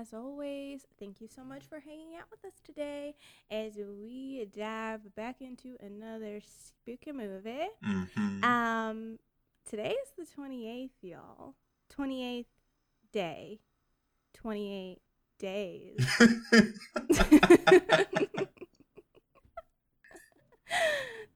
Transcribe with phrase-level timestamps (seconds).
[0.00, 3.14] As always, thank you so much for hanging out with us today
[3.50, 7.68] as we dive back into another spooky movie.
[7.86, 8.42] Mm-hmm.
[8.42, 9.18] Um,
[9.68, 11.54] today is the 28th, y'all.
[11.94, 12.46] 28th
[13.12, 13.60] day.
[14.32, 15.02] 28
[15.38, 15.98] days.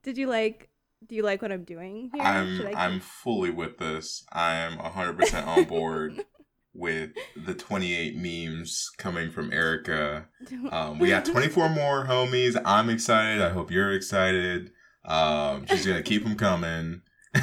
[0.02, 0.70] Did you like
[1.06, 2.22] do you like what I'm doing here?
[2.22, 4.24] I'm I I'm fully with this.
[4.33, 6.24] I am 100% on board
[6.74, 10.27] with the 28 memes coming from Erica.
[10.70, 12.61] Um, we got 24 more homies.
[12.64, 13.41] I'm excited.
[13.41, 14.72] I hope you're excited.
[15.05, 17.03] Um, she's gonna keep them coming.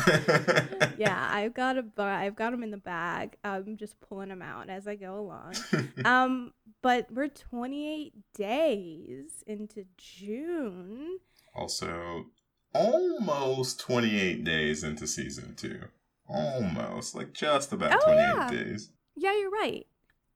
[0.98, 3.36] yeah, I've got a bu- I've got them in the bag.
[3.44, 5.54] I'm just pulling them out as I go along.
[6.06, 11.20] Um, but we're 28 days into June.
[11.56, 12.26] also,
[12.74, 15.82] almost 28 days into season two.
[16.28, 18.50] Almost like just about Oh, 28 yeah.
[18.50, 18.92] days.
[19.16, 19.86] Yeah, you're right.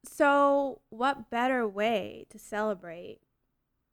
[0.08, 3.20] So, what better way to celebrate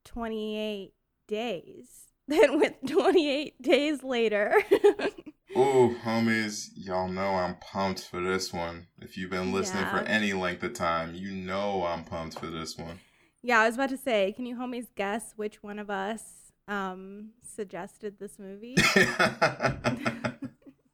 [0.04, 0.92] 28
[1.28, 1.88] days
[2.28, 4.54] than with 28 days later?
[5.54, 8.86] Oh, homies, y'all know I'm pumped for this one.
[9.02, 12.78] If you've been listening for any length of time, you know I'm pumped for this
[12.78, 13.00] one.
[13.42, 17.32] yeah, I was about to say, can you homies guess which one of us um
[17.46, 18.76] suggested this movie?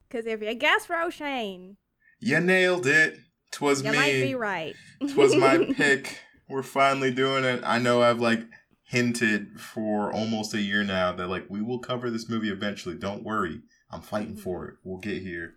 [0.09, 1.77] Because if you guess Roshane,
[2.19, 3.19] you nailed it.
[3.51, 3.97] Twas you me.
[3.97, 4.75] might be right.
[5.13, 6.21] Twas my pick.
[6.49, 7.63] We're finally doing it.
[7.65, 8.41] I know I've like
[8.83, 12.95] hinted for almost a year now that like we will cover this movie eventually.
[12.95, 13.61] Don't worry.
[13.91, 14.41] I'm fighting Mhm.
[14.41, 14.75] for it.
[14.85, 15.55] We'll get here.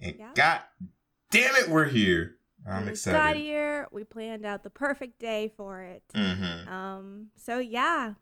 [0.00, 0.30] And Yeah.
[0.34, 0.60] god
[1.30, 2.36] damn it, we're here.
[2.66, 3.40] I'm we got excited.
[3.40, 3.88] here.
[3.92, 6.02] We planned out the perfect day for it.
[6.14, 6.68] Mm-hmm.
[6.72, 8.14] Um, so yeah,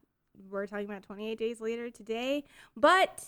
[0.49, 2.45] we're talking about 28 days later today.
[2.77, 3.25] But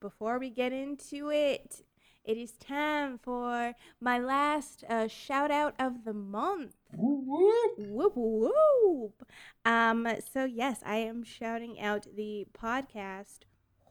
[0.00, 1.82] before we get into it,
[2.24, 6.74] it is time for my last uh, shout out of the month.
[6.94, 9.26] Whoop whoop.
[9.64, 13.40] Um, so yes, I am shouting out the podcast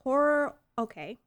[0.04, 0.56] horror.
[0.78, 1.20] Okay,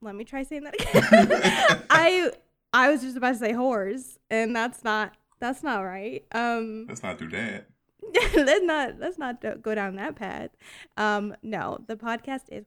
[0.00, 1.82] let me try saying that again.
[1.90, 2.30] I
[2.72, 6.24] I was just about to say horrors, and that's not that's not right.
[6.32, 7.66] Um, Let's not do that.
[8.34, 10.50] let's not let's not go down that path.
[10.96, 12.66] Um, no, the podcast is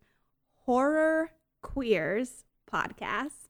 [0.66, 3.49] Horror Queers Podcast.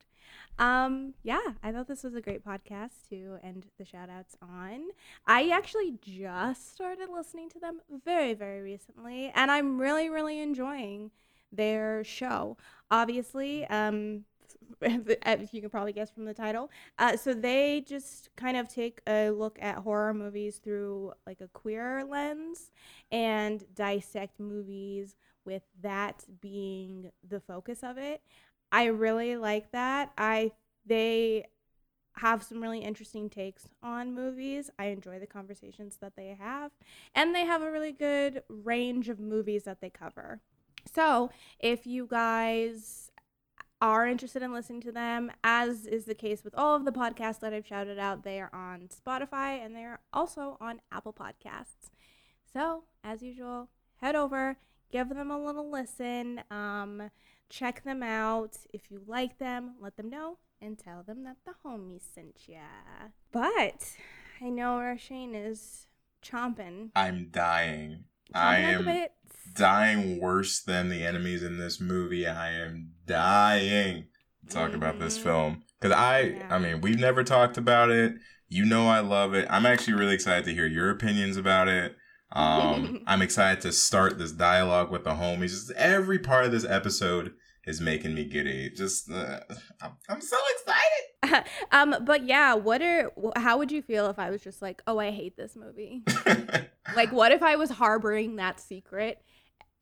[0.60, 4.90] Um, yeah, I thought this was a great podcast to end the shout outs on.
[5.26, 11.12] I actually just started listening to them very, very recently, and I'm really, really enjoying
[11.50, 12.58] their show.
[12.92, 14.26] Obviously, um,
[14.82, 19.00] if you can probably guess from the title, uh, so they just kind of take
[19.08, 22.72] a look at horror movies through like a queer lens
[23.14, 25.16] and dissect movies
[25.46, 28.22] with that being the focus of it.
[28.72, 30.12] I really like that.
[30.18, 30.52] I
[30.86, 31.46] they
[32.18, 34.70] have some really interesting takes on movies.
[34.78, 36.72] I enjoy the conversations that they have,
[37.16, 40.42] and they have a really good range of movies that they cover.
[40.94, 43.12] So, if you guys
[43.82, 47.40] are interested in listening to them, as is the case with all of the podcasts
[47.40, 51.90] that I've shouted out, they are on Spotify and they're also on Apple Podcasts.
[52.52, 54.58] So, as usual, head over,
[54.92, 57.10] give them a little listen, um,
[57.50, 58.58] check them out.
[58.74, 62.60] If you like them, let them know and tell them that the homies sent ya.
[63.32, 63.96] But
[64.42, 65.88] I know Roshane is
[66.24, 66.90] chomping.
[66.96, 68.04] I'm dying.
[68.34, 69.08] chomping I am
[69.56, 72.28] dying worse than the enemies in this movie.
[72.28, 74.06] I am dying
[74.48, 75.24] to talk about this Mhm.
[75.24, 76.56] film because I, Yeah.
[76.56, 78.14] I mean, we've never talked about it.
[78.48, 79.48] You know, I love it.
[79.50, 81.96] I'm actually really excited to hear your opinions about it.
[82.32, 85.72] Um, I'm excited to start this dialogue with the homies.
[85.72, 87.34] Every part of this episode
[87.66, 88.70] is making me giddy.
[88.70, 89.40] Just, uh,
[89.82, 91.46] I'm, I'm so excited.
[91.72, 95.00] um, but yeah, what are how would you feel if I was just like, oh,
[95.00, 96.04] I hate this movie?
[96.96, 99.22] like, what if I was harboring that secret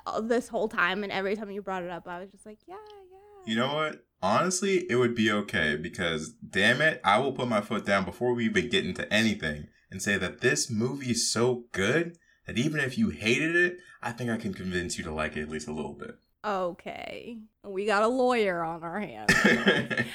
[0.06, 2.60] uh, this whole time, and every time you brought it up, I was just like,
[2.68, 2.76] yeah,
[3.12, 3.18] yeah.
[3.46, 4.04] You know what?
[4.22, 8.34] Honestly, it would be okay because, damn it, I will put my foot down before
[8.34, 12.80] we even get into anything and say that this movie is so good that even
[12.80, 15.68] if you hated it, I think I can convince you to like it at least
[15.68, 16.16] a little bit.
[16.48, 19.34] Okay, we got a lawyer on our hands.
[19.46, 20.06] okay,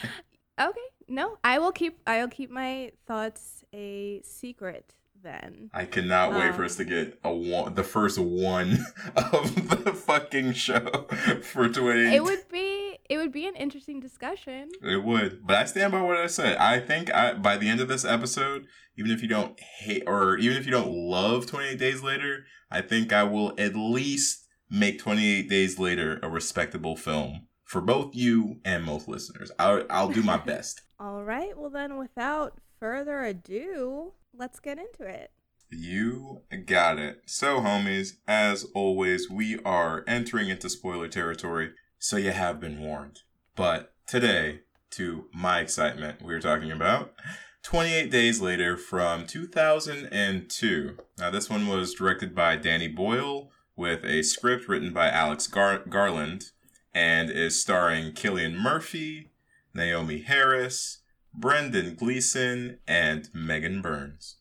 [1.06, 5.70] no, I will keep I will keep my thoughts a secret then.
[5.74, 8.78] I cannot wait Um, for us to get a one, the first one
[9.16, 11.06] of the fucking show
[11.42, 12.14] for 20.
[12.14, 14.70] It would be it would be an interesting discussion.
[14.82, 16.56] It would, but I stand by what I said.
[16.56, 18.64] I think I by the end of this episode,
[18.96, 22.80] even if you don't hate or even if you don't love 28 Days Later, I
[22.80, 24.41] think I will at least
[24.72, 29.52] make 28 Days Later a respectable film for both you and most listeners.
[29.58, 30.80] I'll I'll do my best.
[30.98, 35.30] All right, well then without further ado, let's get into it.
[35.70, 37.22] You got it.
[37.26, 43.20] So, homies, as always, we are entering into spoiler territory, so you have been warned.
[43.56, 44.60] But today,
[44.92, 47.14] to my excitement, we are talking about
[47.62, 50.96] 28 Days Later from 2002.
[51.18, 53.51] Now, this one was directed by Danny Boyle
[53.82, 56.52] with a script written by Alex Gar- Garland
[56.94, 59.32] and is starring Cillian Murphy,
[59.76, 60.98] Naomie Harris,
[61.34, 64.36] Brendan Gleeson, and Megan Burns.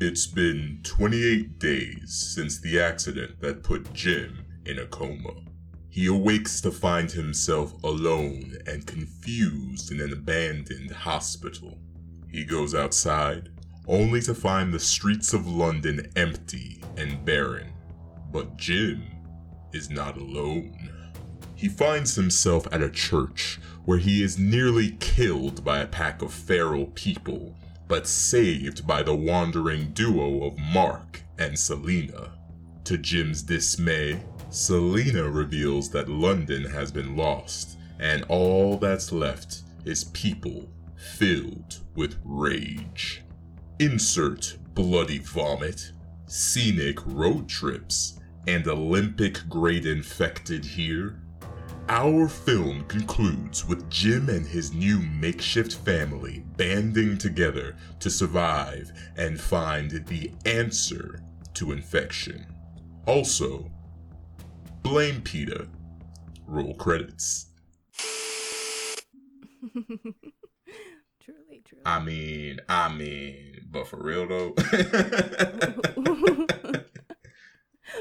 [0.00, 5.34] It's been 28 days since the accident that put Jim in a coma.
[5.88, 11.78] He awakes to find himself alone and confused in an abandoned hospital.
[12.28, 13.50] He goes outside,
[13.86, 17.72] only to find the streets of London empty and barren.
[18.32, 19.02] But Jim
[19.72, 20.90] is not alone.
[21.54, 26.32] He finds himself at a church where he is nearly killed by a pack of
[26.32, 32.32] feral people, but saved by the wandering duo of Mark and Selena.
[32.84, 40.04] To Jim's dismay, Selena reveals that London has been lost, and all that's left is
[40.04, 43.23] people filled with rage.
[43.80, 45.92] Insert bloody vomit,
[46.26, 51.20] scenic road trips, and Olympic grade infected here.
[51.88, 59.40] Our film concludes with Jim and his new makeshift family banding together to survive and
[59.40, 61.20] find the answer
[61.54, 62.46] to infection.
[63.06, 63.70] Also,
[64.82, 65.66] blame PETA.
[66.46, 67.46] Roll credits.
[71.24, 71.82] truly, truly.
[71.84, 74.54] I mean, I mean, but for real though.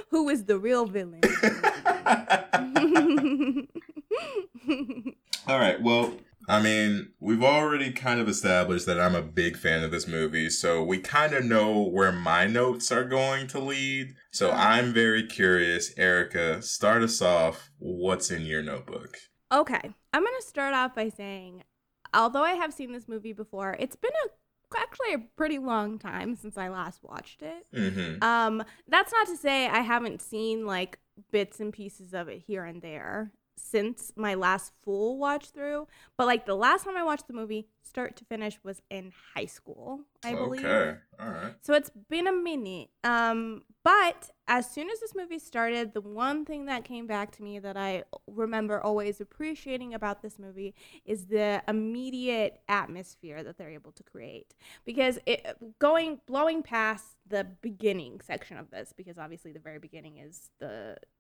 [0.10, 1.20] Who is the real villain?
[5.48, 5.82] All right.
[5.82, 6.14] Well,
[6.48, 10.50] I mean, we've already kind of established that I'm a big fan of this movie,
[10.50, 14.16] so we kind of know where my notes are going to lead.
[14.32, 14.54] So oh.
[14.54, 17.72] I'm very curious, Erica, start us off.
[17.80, 19.18] What's in your notebook?
[19.54, 21.64] okay, I'm gonna start off by saying,
[22.14, 24.30] although I have seen this movie before, it's been a
[24.76, 27.66] actually a pretty long time since I last watched it.
[27.74, 28.24] Mm-hmm.
[28.24, 31.00] Um, that's not to say I haven't seen like
[31.32, 35.88] bits and pieces of it here and there since my last full watch through.
[36.18, 39.46] But like the last time I watched the movie, start to finish, was in high
[39.46, 40.66] school, I believe.
[40.66, 41.00] Okay.
[41.20, 41.54] All right.
[41.62, 42.90] So it's been a minute.
[43.04, 47.44] Um, but as soon as this movie started, the one thing that came back to
[47.44, 50.74] me that I remember always appreciating about this movie
[51.06, 54.56] is the immediate atmosphere that they're able to create.
[54.86, 60.18] Because it going blowing past the beginning section of this, because obviously the very beginning
[60.18, 61.13] is the, the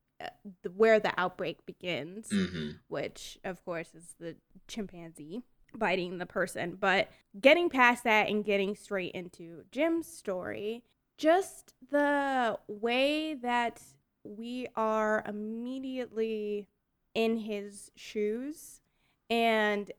[0.75, 2.71] where the outbreak begins Mm-hmm.
[2.87, 4.35] which of course is the
[4.67, 5.41] chimpanzee
[5.75, 6.77] biting the person.
[6.79, 7.09] But
[7.41, 10.83] getting past that and getting straight into Jim's story,
[11.17, 13.81] just the way that
[14.23, 16.67] we are immediately
[17.15, 18.81] in his shoes
[19.29, 19.91] and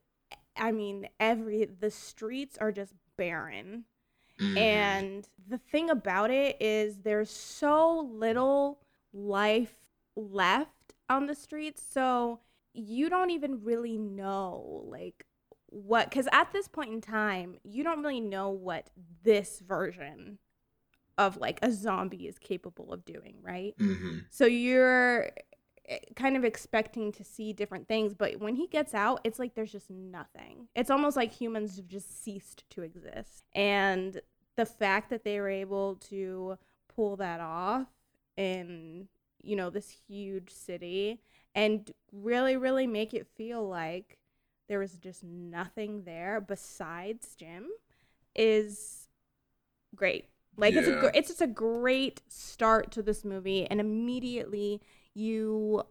[0.57, 3.85] I mean every the streets are just barren
[4.41, 4.59] Mm-hmm.
[4.59, 8.81] and the thing about it is there's so little
[9.13, 9.77] life
[10.17, 11.83] left on the streets.
[11.89, 12.41] So
[12.73, 15.27] you don't even really know, like,
[15.67, 18.91] what, because at this point in time, you don't really know what
[19.25, 20.39] this version
[21.19, 23.75] of like a zombie is capable of doing, right?
[23.79, 24.19] Mm-hmm.
[24.31, 25.31] So you're
[25.89, 29.55] eh, kind of expecting to see different things, but when he gets out, it's like
[29.55, 30.69] there's just nothing.
[30.75, 33.45] It's almost like humans have just ceased to exist.
[33.55, 34.21] And
[34.57, 36.59] the fact that they were able to
[36.95, 37.89] pull that off
[38.37, 39.09] in,
[39.45, 41.21] you know, this huge city
[41.55, 44.19] and really, really make it feel like
[44.69, 47.69] there was just nothing there besides Jim
[48.35, 49.09] is
[49.95, 50.29] great.
[50.57, 54.81] Like it's a gr- it's just a great start to this movie, and immediately
[55.13, 55.83] you,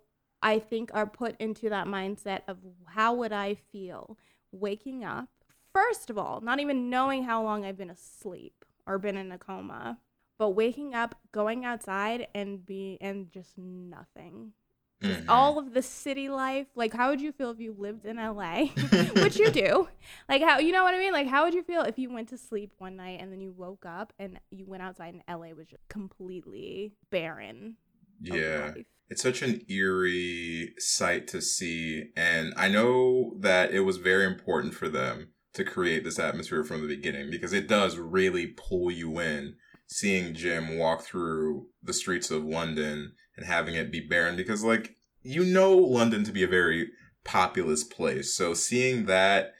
[0.42, 4.18] I think, are put into that mindset of how would I feel
[4.52, 5.28] waking up.
[5.74, 9.38] First of all, not even knowing how long I've been asleep or been in a
[9.38, 10.00] coma,
[10.38, 14.54] but waking up, going outside, and be and just nothing,
[15.02, 15.26] just Mhm.
[15.30, 16.68] all of the city life.
[16.76, 18.66] Like, how would you feel if you lived in LA,
[19.16, 19.88] which you do?
[20.30, 21.14] Like, how you know what I mean?
[21.14, 23.52] Like, how would you feel if you went to sleep one night and then you
[23.52, 27.78] woke up and you went outside and LA was just completely barren?
[28.22, 28.74] Yeah.
[29.10, 32.06] It's such an eerie sight to see.
[32.16, 36.82] And I know that it was very important for them to create this atmosphere from
[36.82, 39.56] the beginning because it does really pull you in
[39.88, 44.96] seeing Jim walk through the streets of London and having it be barren because, like,
[45.22, 46.90] you know London to be a very
[47.24, 48.36] populous place.
[48.36, 49.54] So seeing that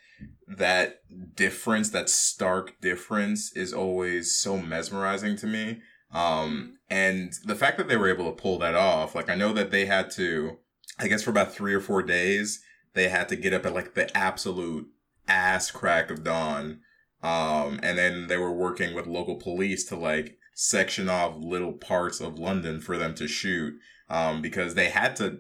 [0.48, 1.02] that
[1.36, 5.82] difference, that stark difference is always so mesmerizing to me.
[6.12, 9.54] Um, and the fact that they were able to pull that off, like I know
[9.54, 10.58] that they had to,
[11.00, 12.62] I guess for about three or four days,
[12.94, 14.88] they had to get up at like the absolute
[15.28, 16.82] ass crack of dawn.
[17.24, 22.20] Um, and then they were working with local police to like section off little parts
[22.20, 23.74] of London for them to shoot.
[24.10, 25.40] Um, because they had to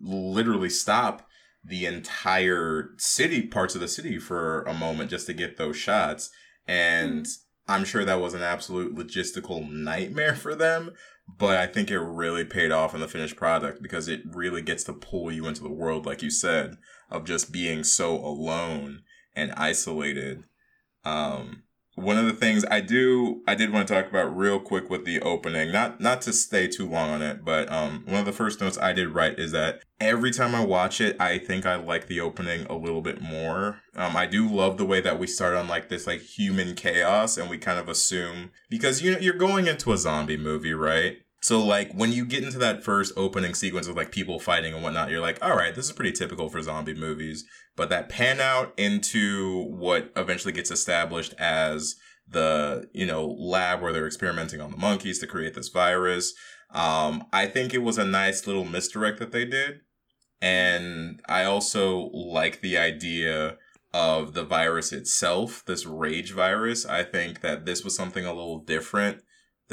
[0.00, 1.28] literally stop
[1.64, 6.30] the entire city, parts of the city for a moment just to get those shots.
[6.66, 7.26] And
[7.66, 10.92] I'm sure that was an absolute logistical nightmare for them,
[11.26, 14.84] but I think it really paid off in the finished product because it really gets
[14.84, 16.76] to pull you into the world, like you said,
[17.10, 19.02] of just being so alone
[19.34, 20.44] and isolated.
[21.04, 21.64] Um,
[21.96, 25.04] one of the things I do, I did want to talk about real quick with
[25.04, 28.32] the opening, not not to stay too long on it, but um, one of the
[28.32, 31.76] first notes I did write is that every time I watch it, I think I
[31.76, 33.80] like the opening a little bit more.
[33.94, 37.36] Um, I do love the way that we start on like this like human chaos,
[37.36, 41.18] and we kind of assume because you know you're going into a zombie movie, right?
[41.44, 44.82] So like when you get into that first opening sequence of like people fighting and
[44.82, 47.44] whatnot, you're like, all right, this is pretty typical for zombie movies.
[47.76, 51.96] But that pan out into what eventually gets established as
[52.26, 56.32] the you know lab where they're experimenting on the monkeys to create this virus.
[56.70, 59.80] Um, I think it was a nice little misdirect that they did,
[60.40, 63.58] and I also like the idea
[63.92, 66.86] of the virus itself, this rage virus.
[66.86, 69.20] I think that this was something a little different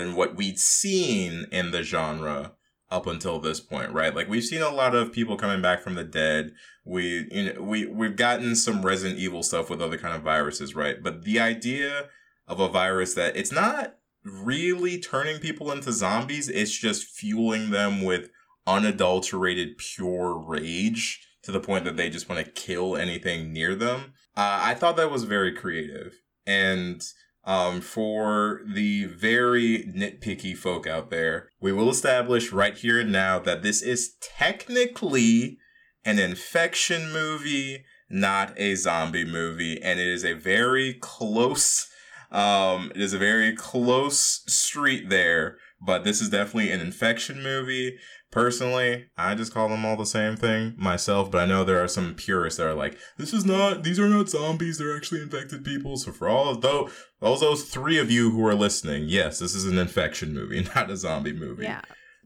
[0.02, 2.54] than what we'd seen in the genre
[2.90, 4.14] up until this point, right?
[4.14, 6.52] Like we've seen a lot of people coming back from the dead.
[6.84, 10.76] We you know we we've gotten some Resident Evil stuff with other kind of viruses,
[10.76, 11.02] right?
[11.02, 12.10] But the idea
[12.48, 18.04] of a virus that it's not really turning people into zombies, it's just fueling them
[18.04, 18.30] with
[18.68, 24.14] unadulterated pure rage to the point that they just want to kill anything near them.
[24.36, 26.22] Uh, I thought that was very creative.
[26.46, 27.02] And
[27.44, 33.40] um, for the very nitpicky folk out there, we will establish right here and now
[33.40, 35.58] that this is technically
[36.06, 41.88] an infection movie, not a zombie movie, and it is a very close.
[42.32, 47.98] Um, it is a very close street there, but this is definitely an infection movie.
[48.32, 51.88] Personally, I just call them all the same thing myself, but I know there are
[51.88, 55.66] some purists that are like, this is not, these are not zombies, they're actually infected
[55.66, 55.98] people.
[55.98, 59.54] So for all of those, all those three of you who are listening, yes, this
[59.54, 61.64] is an infection movie, not a zombie movie.
[61.64, 61.82] Yeah.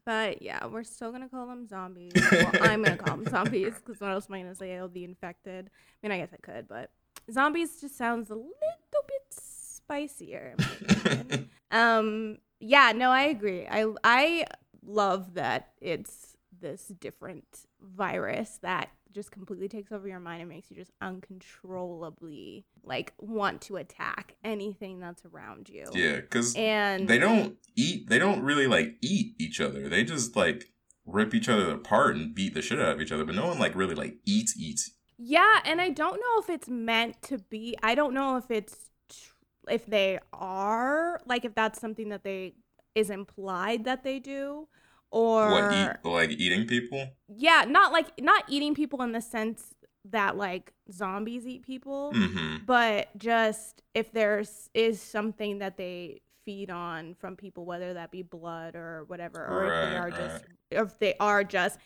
[0.06, 2.12] But yeah, we're still gonna call them zombies.
[2.32, 4.78] well, I'm gonna call them zombies because what else am I gonna say?
[4.78, 5.72] Oh, the infected.
[6.04, 6.92] I mean, I guess I could, but
[7.32, 8.52] zombies just sounds a little
[9.08, 10.54] bit spicier.
[10.56, 11.50] in my opinion.
[11.72, 12.38] um.
[12.60, 12.94] Yeah.
[12.96, 13.66] No, I agree.
[13.68, 14.46] I I
[14.86, 20.70] love that it's this different virus that just completely takes over your mind and makes
[20.70, 25.86] you just uncontrollably like want to attack anything that's around you.
[25.94, 29.88] Yeah, because And they don't eat, they don't really like eat each other.
[29.88, 30.66] They just like
[31.06, 33.60] rip each other apart and beat the shit out of each other, but no one
[33.60, 34.92] like really like eats, eats.
[35.18, 37.78] Yeah, and I don't know if it's meant to be.
[37.82, 42.56] I don't know if it's tr- if they are like if that's something that they
[42.96, 44.68] is implied that they do
[45.12, 47.08] or what, eat, like eating people?
[47.28, 49.76] yeah, not like not eating people in the sense
[50.12, 52.66] that like zombies eat people, Mm-hmm.
[52.66, 58.22] but just if there's is something that they feed on from people whether that be
[58.22, 61.80] blood or whatever or if they Right, are just if they are just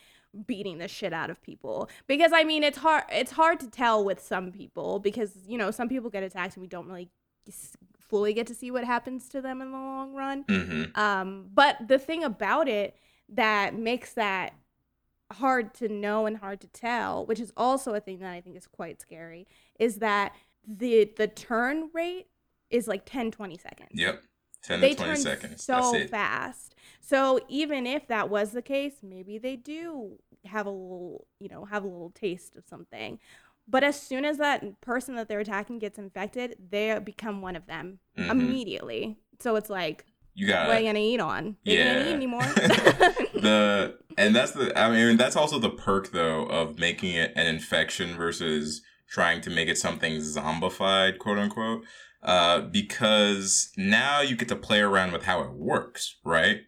[0.48, 4.04] beating the shit out of people because i mean it's hard it's hard to tell
[4.04, 7.10] with some people because you know some people get attacked and we don't really
[8.10, 11.00] fully get to see what happens to them in the long run Mm-hmm.
[11.00, 12.98] um, but the thing about it
[13.30, 14.54] that makes that
[15.34, 18.56] hard to know and hard to tell, which is also a thing that I think
[18.58, 19.48] is quite scary,
[19.80, 20.34] is that
[20.68, 22.28] the the turn rate
[22.72, 23.90] is like 10 20 seconds.
[23.94, 24.24] Yep.
[24.64, 25.64] 10 They to 20 turn seconds.
[25.64, 26.10] so That's it.
[26.10, 26.76] fast.
[27.02, 31.66] So even if that was the case, maybe they do have a little, you know,
[31.66, 33.20] have a little taste of something.
[33.70, 37.68] But as soon as that person that they're attacking gets infected, they become one of
[37.68, 38.30] them Mhm.
[38.32, 39.18] immediately.
[39.40, 41.58] So it's like You got what are you gonna eat on?
[41.64, 41.84] You yeah.
[41.94, 42.42] can't eat anymore.
[43.34, 47.48] the and that's the I mean that's also the perk though of making it an
[47.48, 51.84] infection versus trying to make it something zombified, quote unquote.
[52.22, 56.60] Uh, because now you get to play around with how it works, right?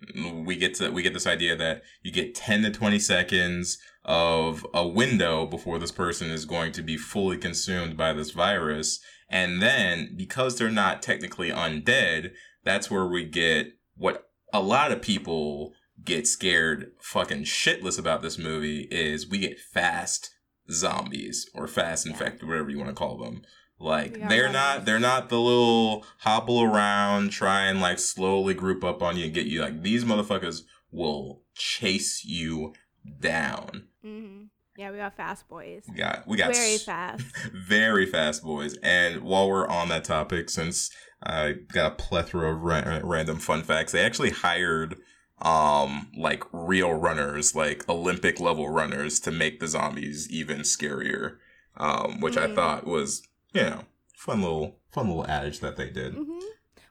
[0.45, 4.65] We get to we get this idea that you get ten to twenty seconds of
[4.73, 9.61] a window before this person is going to be fully consumed by this virus, and
[9.61, 12.31] then because they're not technically undead,
[12.63, 18.37] that's where we get what a lot of people get scared fucking shitless about this
[18.37, 20.31] movie is we get fast
[20.71, 23.43] zombies or fast infected, whatever you want to call them.
[23.79, 28.83] Like Yeah, they're not they're not the little hobble around, try and like slowly group
[28.83, 29.61] up on you and get you.
[29.61, 32.73] Like these motherfuckers will chase you
[33.19, 33.87] down.
[34.01, 34.43] hmm
[34.77, 35.83] Yeah, we got fast boys.
[35.89, 37.23] We got we got Very s- fast.
[37.53, 38.75] very fast boys.
[38.83, 40.89] And while we're on that topic, since
[41.23, 44.95] I got a plethora of ra- random fun facts, they actually hired
[45.41, 51.37] um like real runners, like Olympic level runners, to make the zombies even scarier.
[51.77, 52.55] Um, which I Mm.
[52.55, 53.81] thought was you know
[54.15, 56.13] fun little fun little adage that they did.
[56.13, 56.39] hmm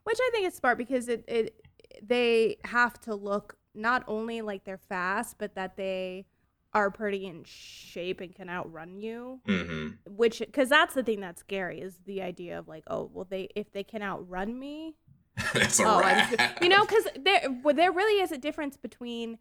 [0.04, 1.54] Which I think is smart because it, it
[2.02, 6.26] they have to look not only like they're fast, but that they
[6.72, 9.40] are pretty in shape and can outrun you.
[9.46, 13.26] hmm Which because that's the thing that's scary is the idea of like, oh, well,
[13.28, 14.94] they if they can outrun me,
[15.54, 16.62] That's a oh, wrap.
[16.62, 19.38] you know, because there well, there really is a difference between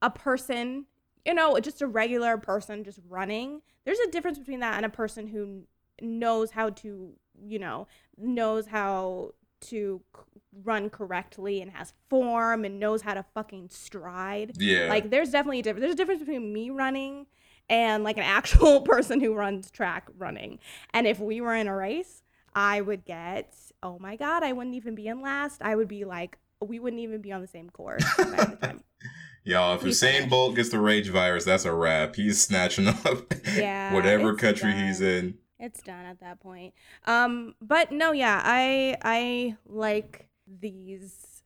[0.00, 0.86] a person,
[1.24, 3.62] you know, just a regular person just running.
[3.84, 5.64] There's a difference between that and a person who
[6.00, 7.12] knows how to,
[7.44, 7.86] you know,
[8.16, 10.22] knows how to c-
[10.64, 14.52] run correctly and has form and knows how to fucking stride.
[14.58, 14.86] yeah.
[14.88, 15.82] Like there's definitely a difference.
[15.82, 17.26] There's a difference between me running
[17.68, 20.58] and like an actual person who runs track running.
[20.92, 22.22] And if we were in a race,
[22.54, 25.62] I would get, oh my God, I wouldn't even be in last.
[25.62, 28.80] I would be like, we wouldn't even be on the same course the.
[29.44, 30.30] Y'all, if He's Usain finished.
[30.30, 32.14] Bolt gets the rage virus, that's a wrap.
[32.14, 35.38] He's snatching up Yeah, whatever country he's in.
[35.62, 36.74] It's done at that point.
[37.06, 41.44] Um, but no, yeah, I I like these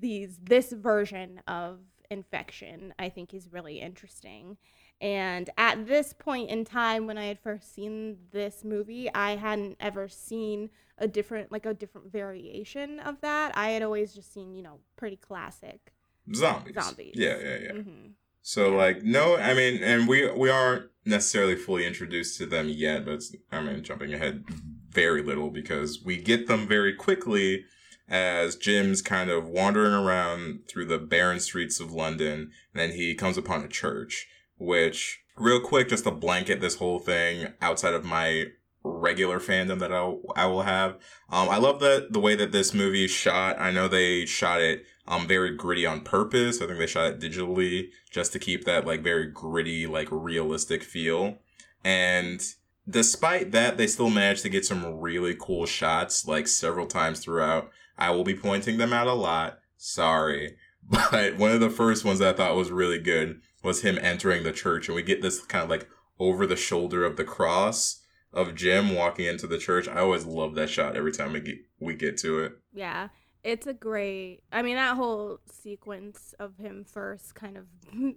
[0.00, 1.78] these this version of
[2.10, 2.92] infection.
[2.98, 4.58] I think is really interesting.
[5.00, 9.76] And at this point in time, when I had first seen this movie, I hadn't
[9.80, 13.56] ever seen a different like a different variation of that.
[13.56, 15.92] I had always just seen you know pretty classic
[16.34, 16.74] Zombies.
[16.74, 17.14] zombies.
[17.14, 17.72] Yeah, yeah, yeah.
[17.82, 18.06] hmm
[18.42, 23.04] So like no, I mean, and we we aren't necessarily fully introduced to them yet,
[23.04, 24.44] but I mean, jumping ahead
[24.90, 27.64] very little because we get them very quickly
[28.08, 33.14] as Jim's kind of wandering around through the barren streets of London, and then he
[33.14, 34.26] comes upon a church,
[34.58, 38.46] which real quick just to blanket this whole thing outside of my
[38.84, 40.94] regular fandom that I'll, I will have.
[41.30, 43.60] Um, I love the the way that this movie is shot.
[43.60, 46.60] I know they shot it um very gritty on purpose.
[46.60, 50.82] I think they shot it digitally just to keep that like very gritty, like realistic
[50.82, 51.38] feel.
[51.84, 52.42] And
[52.88, 57.70] despite that, they still managed to get some really cool shots like several times throughout.
[57.98, 59.58] I will be pointing them out a lot.
[59.76, 60.56] Sorry.
[60.90, 64.50] But one of the first ones I thought was really good was him entering the
[64.50, 65.88] church and we get this kind of like
[66.18, 68.00] over the shoulder of the cross
[68.32, 69.86] of Jim walking into the church.
[69.86, 72.52] I always love that shot every time we get, we get to it.
[72.72, 73.08] Yeah,
[73.44, 74.40] it's a great.
[74.52, 77.66] I mean, that whole sequence of him first kind of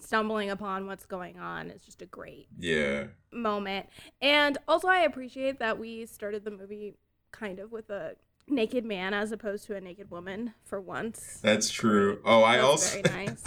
[0.00, 3.04] stumbling upon what's going on is just a great Yeah.
[3.32, 3.86] moment.
[4.20, 6.94] And also, I appreciate that we started the movie
[7.32, 8.16] kind of with a
[8.48, 11.40] naked man as opposed to a naked woman for once.
[11.42, 12.20] That's true.
[12.24, 13.44] Oh, I also very nice.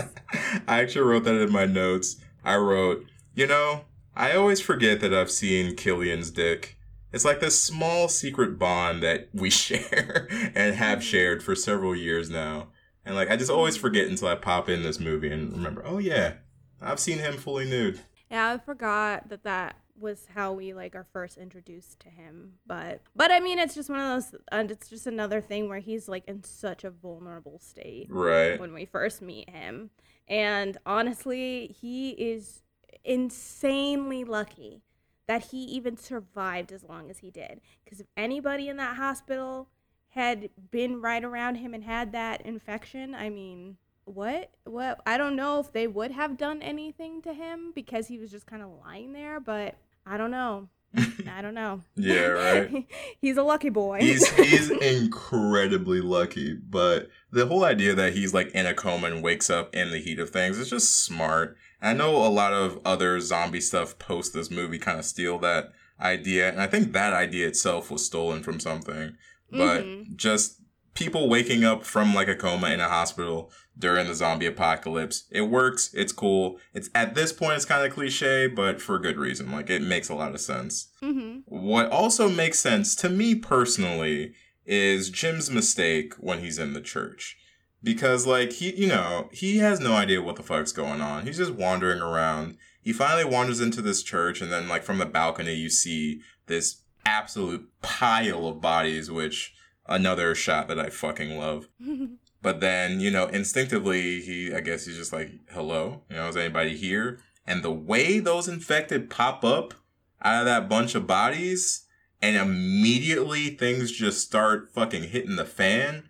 [0.68, 2.18] I actually wrote that in my notes.
[2.44, 6.78] I wrote, you know, I always forget that I've seen Cillian's dick.
[7.12, 11.08] It's like this small secret bond that we share and have mm-hmm.
[11.08, 12.68] shared for several years now.
[13.06, 13.82] And like I just always mm-hmm.
[13.82, 16.34] forget until I pop in this movie and remember, oh yeah,
[16.82, 18.00] I've seen him fully nude.
[18.30, 22.54] Yeah, I forgot that that was how we like are first introduced to him.
[22.66, 24.42] But but I mean, it's just one of those.
[24.52, 28.08] And it's just another thing where he's like in such a vulnerable state.
[28.10, 28.60] Right.
[28.60, 29.90] when we first meet him.
[30.28, 32.62] And honestly, he is
[33.04, 34.84] insanely lucky
[35.30, 37.62] that he even survived as long as he did.
[37.86, 39.70] Because if anybody in that hospital
[40.10, 44.50] had been right around him and had that infection, I mean, what?
[44.64, 45.00] What?
[45.06, 48.48] I don't know if they would have done anything to him because he was just
[48.48, 50.68] kind of lying there, but I don't know.
[50.96, 51.82] I don't know.
[51.96, 52.88] Yeah, right.
[53.22, 54.00] he's a lucky boy.
[54.00, 59.24] he's he's incredibly lucky, but the whole idea that he's like in a coma and
[59.24, 61.56] wakes up in the heat of things is just smart.
[61.82, 65.72] I know a lot of other zombie stuff post this movie kind of steal that
[66.02, 69.16] idea, and I think that idea itself was stolen from something.
[69.52, 70.16] But Mhm.
[70.16, 70.62] just
[70.94, 75.24] people waking up from like a coma in a hospital during the zombie apocalypse.
[75.32, 75.92] It works.
[75.94, 76.60] It's cool.
[76.74, 79.52] It's at this point it's kind of cliche, but for good reason.
[79.52, 80.90] Like it makes a lot of sense.
[81.02, 81.40] Mm-hmm.
[81.46, 84.34] What also makes sense to me personally
[84.66, 87.38] is Jim's mistake when he's in the church.
[87.82, 91.26] Because like he, you know, he has no idea what the fuck's going on.
[91.26, 92.58] He's just wandering around.
[92.82, 96.82] He finally wanders into this church and then like from the balcony you see this
[97.06, 99.54] absolute pile of bodies which
[99.88, 101.70] another shot that I fucking love.
[102.42, 106.38] But then, you know, instinctively, he, I guess he's just like, hello, you know, is
[106.38, 107.20] anybody here?
[107.46, 109.74] And the way those infected pop up
[110.22, 111.86] out of that bunch of bodies
[112.22, 116.10] and immediately things just start fucking hitting the fan,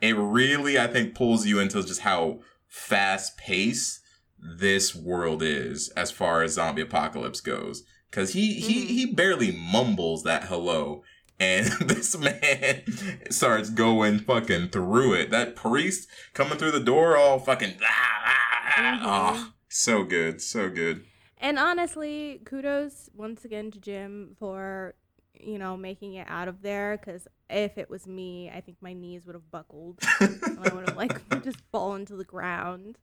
[0.00, 4.00] it really, I think, pulls you into just how fast paced
[4.38, 7.84] this world is as far as zombie apocalypse goes.
[8.10, 8.92] Cause he, he, mm-hmm.
[8.92, 11.02] he barely mumbles that hello
[11.40, 12.84] and this man
[13.30, 15.30] starts going fucking through it.
[15.30, 19.32] That priest coming through the door, all fucking ah, ah, ah.
[19.48, 21.04] oh, so good, so good.
[21.38, 24.94] And honestly, kudos once again to Jim for
[25.34, 26.98] you know making it out of there.
[26.98, 29.98] Because if it was me, I think my knees would have buckled.
[30.20, 32.98] I would have like just fallen to the ground.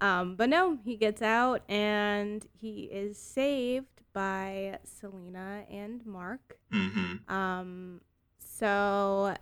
[0.00, 6.58] Um, but no, he gets out and he is saved by Selena and Mark.
[6.72, 7.32] Mm-hmm.
[7.32, 8.00] Um,
[8.38, 9.34] so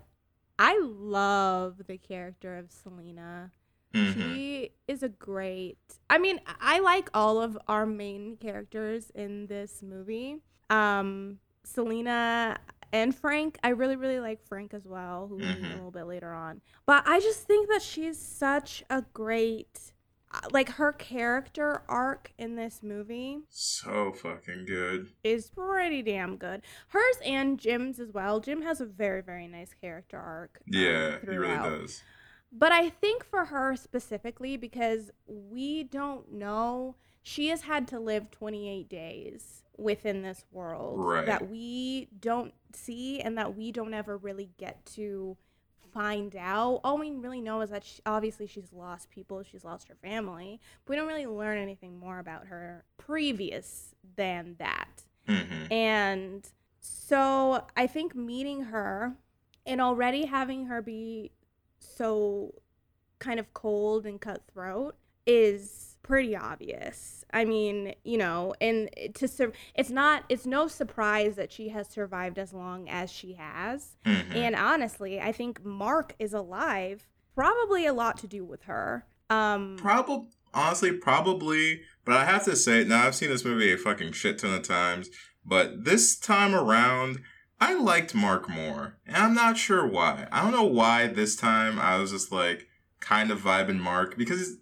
[0.59, 3.50] I love the character of Selena.
[3.94, 4.35] Mm-hmm.
[4.35, 5.79] She is a great.
[6.11, 10.38] I mean, I like all of our main characters in this movie.
[10.68, 12.59] Um, Selena
[12.92, 13.59] and Frank.
[13.64, 15.70] I really, really like Frank as well, who we meet Mhm.
[15.70, 16.61] a little bit later on.
[16.85, 19.92] But I just think that she's such a great,
[20.50, 25.08] like her character arc in this movie So fucking good.
[25.24, 26.62] is pretty damn good.
[26.88, 28.40] Hers and Jim's as well.
[28.40, 30.58] Jim has a very, very nice character arc.
[30.62, 32.02] um, Yeah, he really does.
[32.52, 38.30] But I think for her specifically, because we don't know, she has had to live
[38.30, 41.26] 28 days within this world Right.
[41.26, 45.36] that we don't see and that we don't ever really get to
[45.96, 46.80] find out.
[46.85, 50.61] All we really know is that she, obviously she's lost people, she's lost her family,
[50.85, 55.04] but we don't really learn anything more about her previous than that.
[55.26, 55.72] Mm-hmm.
[55.72, 56.48] And
[56.80, 59.16] so I think meeting her
[59.64, 61.32] and already having her be
[61.78, 62.52] so
[63.18, 67.24] kind of cold and cutthroat is pretty obvious.
[67.32, 71.88] I mean, you know, and to sur- it's not it's no surprise that she has
[71.88, 73.96] survived as long as she has.
[74.04, 74.36] Mm-hmm.
[74.36, 79.04] And honestly, I think Mark is alive probably a lot to do with her.
[79.28, 81.82] Um Probably, honestly, probably.
[82.04, 84.62] But I have to say, now I've seen this movie a fucking shit ton of
[84.62, 85.10] times,
[85.44, 87.20] but this time around,
[87.60, 90.28] I liked Mark more, and I'm not sure why.
[90.30, 92.68] I don't know why this time I was just like
[93.00, 94.58] kind of vibing Mark because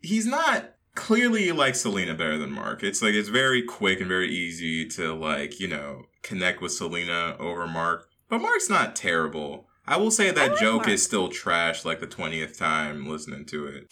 [0.00, 2.82] he's not clearly you like Selena better than Mark.
[2.82, 7.36] It's like it's very quick and very easy to like you know connect with Selena
[7.38, 9.68] over Mark, but Mark's not terrible.
[9.86, 10.88] I will say that like joke Mark.
[10.88, 13.88] is still trash like the twentieth time listening to it.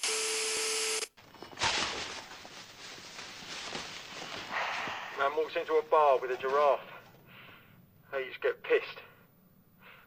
[5.19, 6.81] Man walks into a bar with a giraffe.
[8.11, 8.99] They just get pissed.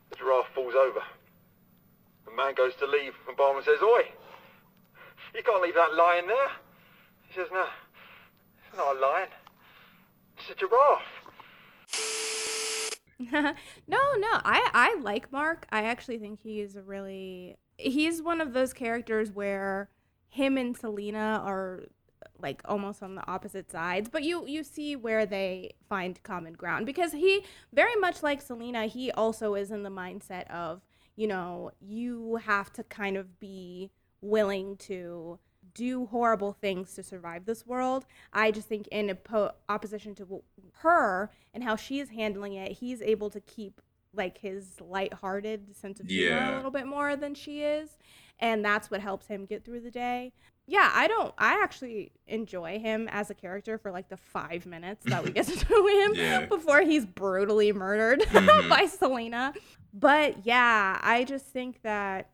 [0.10, 1.02] The giraffe falls over.
[2.26, 4.04] The man goes to leave, and barman says, Oi!
[5.36, 6.67] You can't leave that lion there.
[7.38, 7.66] He says, No,
[8.68, 9.28] it's not a lion.
[10.40, 11.04] It's a giraffe.
[13.88, 14.42] no, no.
[14.44, 15.68] I I like Mark.
[15.72, 19.92] I actually think he is a really he's one of those characters where
[20.30, 21.84] him and Selena are
[22.42, 26.88] like almost on the opposite sides, but you you see where they find common ground
[26.88, 30.82] because he very much like Selena, he also is in the mindset of,
[31.16, 35.38] you know, you have to kind of be willing to
[35.78, 38.06] do horrible things to survive this world.
[38.34, 40.44] I just think in oppo- opposition to
[40.80, 43.80] her and how she's handling it, he's able to keep
[44.14, 46.54] like his lighthearted sense of humor Yeah.
[46.54, 47.98] a little bit more than she is,
[48.40, 50.34] and that's what helps him get through the day.
[50.66, 51.34] Yeah, I don't.
[51.38, 55.46] I actually enjoy him as a character for like the five minutes that we get
[55.48, 56.46] to know him Yeah.
[56.48, 58.68] before he's brutally murdered Mhm.
[58.70, 59.54] by Selena.
[59.94, 62.30] But yeah, I just think that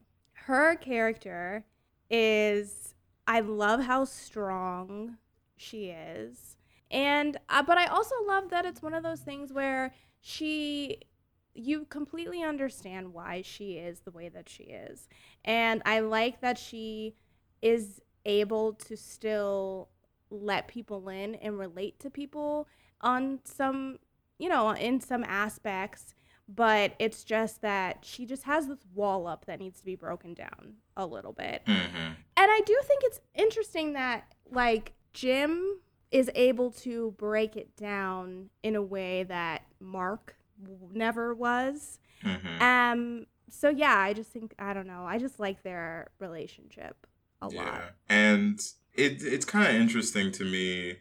[0.47, 1.65] her character
[2.09, 2.92] is.
[3.27, 5.17] I love how strong
[5.55, 6.57] she is,
[6.91, 10.99] and uh, but I also love that it's one of those things where she
[11.55, 15.07] you completely understand why she is the way that she is.
[15.45, 17.15] And I like that she
[17.61, 19.89] is able to still
[20.29, 22.67] let people in and relate to people
[23.01, 23.99] on some,
[24.39, 26.15] you know, in some aspects,
[26.47, 30.33] but it's just that she just has this wall up that needs to be broken
[30.33, 31.63] down a little bit.
[31.65, 31.97] Mm-hmm.
[31.97, 35.79] And I do think it's interesting that like Jim
[36.11, 41.99] is able to break it down in a way that Mark w- never was.
[42.23, 42.61] Mm-hmm.
[42.61, 45.05] Um so yeah, I just think I don't know.
[45.05, 47.07] I just like their relationship
[47.41, 47.93] a lot.
[48.09, 48.59] And
[48.93, 50.97] it it's kind of interesting to me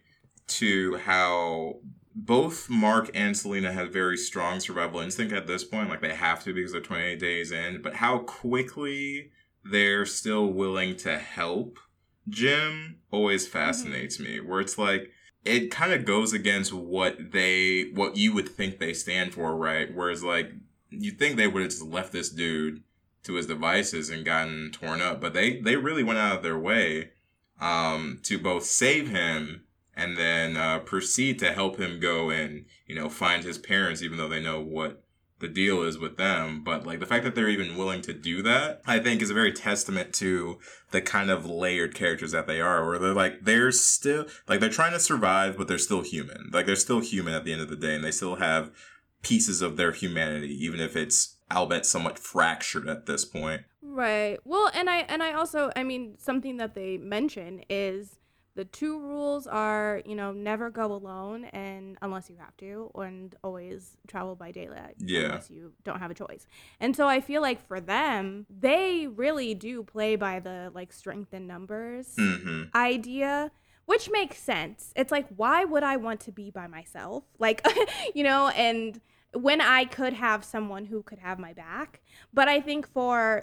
[0.48, 1.76] to how
[2.14, 5.88] both Mark and Selena have very strong survival instinct at this point.
[5.88, 9.30] Like they have to because they're 28 days in, but how quickly
[9.64, 11.78] they're still willing to help
[12.28, 14.40] Jim always fascinates me.
[14.40, 15.10] Where it's like
[15.44, 19.92] it kind of goes against what they what you would think they stand for, right?
[19.94, 20.52] Whereas like
[20.90, 22.82] you think they would have just left this dude
[23.24, 26.58] to his devices and gotten torn up, but they they really went out of their
[26.58, 27.10] way
[27.60, 29.64] um, to both save him
[29.96, 34.18] and then uh, proceed to help him go and you know find his parents, even
[34.18, 35.02] though they know what
[35.42, 36.64] the deal is with them.
[36.64, 39.34] But like the fact that they're even willing to do that, I think is a
[39.34, 40.58] very testament to
[40.90, 44.70] the kind of layered characters that they are, where they're like they're still like they're
[44.70, 46.50] trying to survive, but they're still human.
[46.52, 48.70] Like they're still human at the end of the day, and they still have
[49.22, 53.62] pieces of their humanity, even if it's albeit somewhat fractured at this point.
[53.82, 54.38] Right.
[54.44, 58.16] Well, and I and I also I mean something that they mention is
[58.54, 63.34] the two rules are, you know, never go alone and unless you have to and
[63.42, 65.24] always travel by daylight Yeah.
[65.26, 66.46] unless you don't have a choice.
[66.78, 71.32] And so I feel like for them, they really do play by the like strength
[71.32, 73.50] in numbers hmm idea
[73.84, 77.66] which makes sense it's like why would i want to be by myself like
[78.14, 79.00] you know and
[79.34, 82.00] when i could have someone who could have my back
[82.32, 83.42] but i think for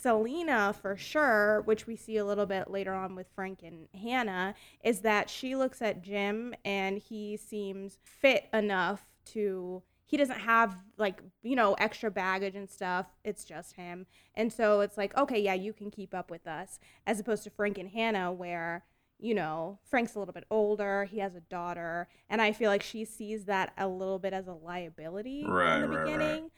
[0.00, 4.54] selena for sure which we see a little bit later on with frank and hannah
[4.82, 10.74] is that she looks at jim and he seems fit enough to he doesn't have
[10.98, 13.06] like you know extra baggage and stuff.
[13.22, 14.06] It's just him.
[14.34, 17.50] And so it's like okay yeah you can keep up with us as opposed to
[17.50, 18.84] frank and hannah where
[19.20, 22.82] you know frank's a little bit older he has a daughter and i feel like
[22.82, 26.50] she sees that a little bit as a liability Right, in the right, right.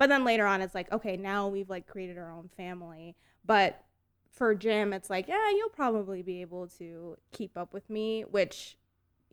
[0.00, 3.84] But then later on it's like okay now we've like created our own family but
[4.32, 8.76] for jim it's like yeah you'll probably be able to keep up with me which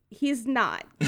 [0.09, 1.07] he's not no,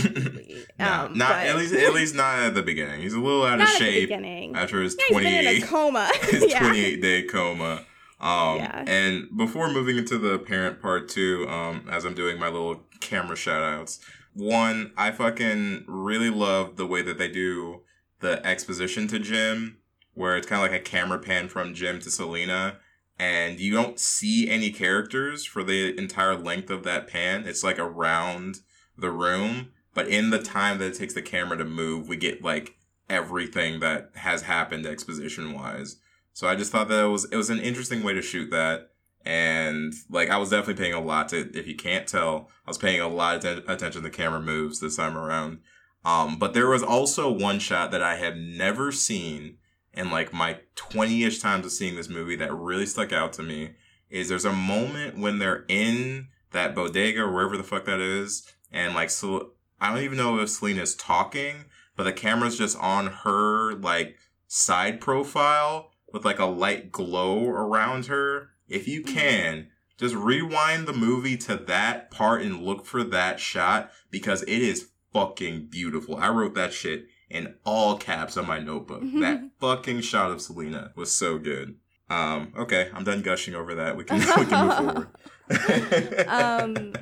[0.79, 3.01] um, not at least at least not at the beginning.
[3.01, 4.11] He's a little out of not at the shape
[4.55, 6.11] after his Yeah, he's been in a 28 coma.
[6.23, 6.59] his yeah.
[6.59, 7.85] 28 day coma.
[8.19, 8.83] Um, Yeah.
[8.85, 13.37] and before moving into the parent part two, um, as I'm doing my little camera
[13.37, 13.99] shout outs,
[14.33, 17.83] one, I fucking really love the way that they do
[18.19, 19.77] the exposition to Jim,
[20.13, 22.77] where it's kind of like a camera pan from Jim to Selena,
[23.17, 27.45] and you don't see any characters for the entire length of that pan.
[27.45, 28.59] It's like around
[28.97, 32.43] the room, but in the time that it takes the camera to move, we get
[32.43, 32.75] like
[33.09, 35.97] everything that has happened exposition wise.
[36.33, 38.91] So I just thought that it was it was an interesting way to shoot that,
[39.25, 41.49] and like I was definitely paying a lot to.
[41.57, 44.79] If you can't tell, I was paying a lot of atten- attention to camera moves
[44.79, 45.59] this time around.
[46.05, 49.57] Um, but there was also one shot that I had never seen
[49.93, 53.43] in like my twenty ish times of seeing this movie that really stuck out to
[53.43, 53.71] me.
[54.09, 58.51] Is there's a moment when they're in that bodega or wherever the fuck that is,
[58.71, 63.07] and like so I don't even know if Selena's talking, but the camera's just on
[63.07, 64.15] her like
[64.47, 68.49] side profile with like a light glow around her.
[68.67, 73.91] If you can, just rewind the movie to that part and look for that shot
[74.09, 76.17] because it is fucking beautiful.
[76.17, 79.01] I wrote that shit in all caps on my notebook.
[79.19, 81.75] that fucking shot of Selena was so good.
[82.09, 83.95] Um, okay, I'm done gushing over that.
[83.95, 85.07] We can we can move forward.
[86.27, 86.93] um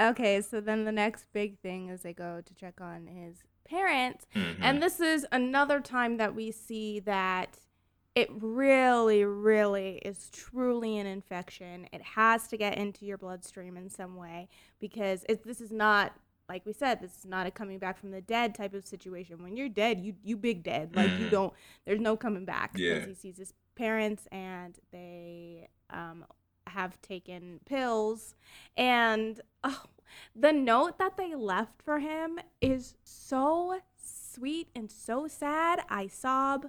[0.00, 3.36] okay so then the next big thing is they go to check on his
[3.66, 4.56] parents Mhm.
[4.62, 7.58] and this is another time that we see that
[8.14, 13.90] it really really is truly an infection it has to get into your bloodstream in
[13.90, 14.48] some way
[14.80, 16.14] because it, this is not
[16.48, 19.42] like we said this is not a coming back from the dead type of situation.
[19.42, 20.94] When you're dead you you big dead.
[20.94, 21.30] Like you Mhm.
[21.30, 21.52] don't
[21.84, 22.72] there's no coming back.
[22.76, 23.06] Yeah.
[23.06, 26.24] he sees his parents and they um
[26.66, 28.34] have taken pills.
[28.76, 29.82] And oh,
[30.36, 35.80] the note that they left for him is so sweet and so sad.
[35.88, 36.66] I sob.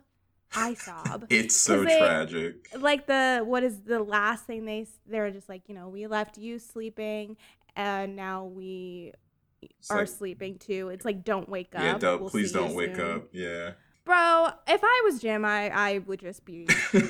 [0.55, 1.25] I sob.
[1.29, 2.67] It's so they- tragic.
[2.77, 6.37] like the what is the last thing they they're just like you know we left
[6.37, 7.37] you sleeping
[7.75, 9.13] and now we
[9.79, 12.75] It's are like, sleeping too it's like don't wake up yeah, don't, We'll please don't
[12.75, 13.29] wake soon." up.
[13.31, 13.71] Yeah.
[14.05, 16.67] bro if i was jim i i would just be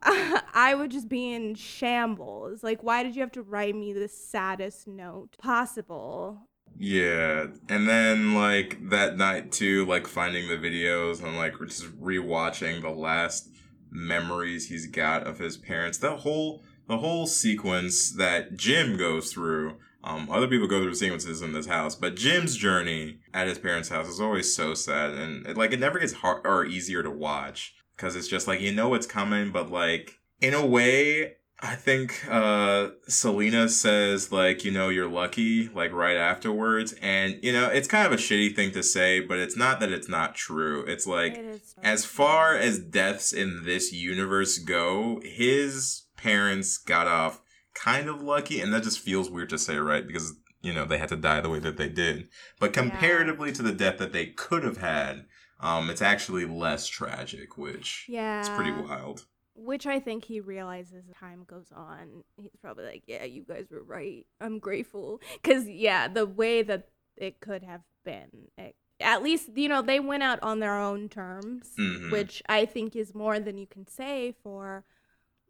[0.02, 2.62] I would just be in shambles.
[2.62, 6.38] Like, why did you have to write me the saddest note possible?
[6.78, 12.82] Yeah, and then like that night too, like finding the videos and like just rewatching
[12.82, 13.50] the last
[13.90, 15.98] memories he's got of his parents.
[15.98, 19.76] That whole the whole sequence that Jim goes through.
[20.08, 23.90] Um, other people go through sequences in this house, but Jim's journey at his parents'
[23.90, 27.10] house is always so sad, and it, like it never gets hard or easier to
[27.10, 31.74] watch because it's just like you know it's coming, but like in a way, I
[31.74, 37.66] think uh Selena says like, you know, you're lucky like right afterwards and you know,
[37.66, 40.84] it's kind of a shitty thing to say, but it's not that it's not true.
[40.86, 47.42] It's like It as far as deaths in this universe go, his parents got off
[47.78, 50.06] kind of lucky and that just feels weird to say, right?
[50.06, 52.28] Because you know, they had to die the way that they did.
[52.58, 52.82] But Yeah.
[52.82, 55.26] comparatively to the death that they could have had,
[55.60, 58.40] um it's actually less tragic, which Yeah.
[58.40, 59.26] it's pretty wild.
[59.54, 62.22] Which I think he realizes as time goes on.
[62.36, 64.24] He's probably like, yeah, you guys were right.
[64.40, 65.20] I'm grateful.
[65.42, 69.98] Because, yeah, the way that it could have been, it, at least, you know, they
[70.00, 72.10] went out on their own terms, Mhm.
[72.12, 74.84] which I think is more than you can say for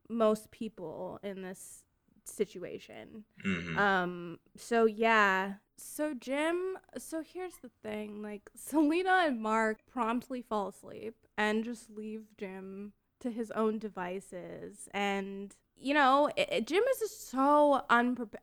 [0.08, 1.82] most people in this
[2.28, 3.24] situation.
[3.44, 3.76] Mhm.
[3.76, 5.54] Um, so yeah.
[5.76, 11.88] So Jim, so here's the thing, like Selena and Mark promptly fall asleep and just
[11.90, 17.84] leave Jim to his own devices and you know, i i- Jim is just so
[17.88, 18.40] unprepared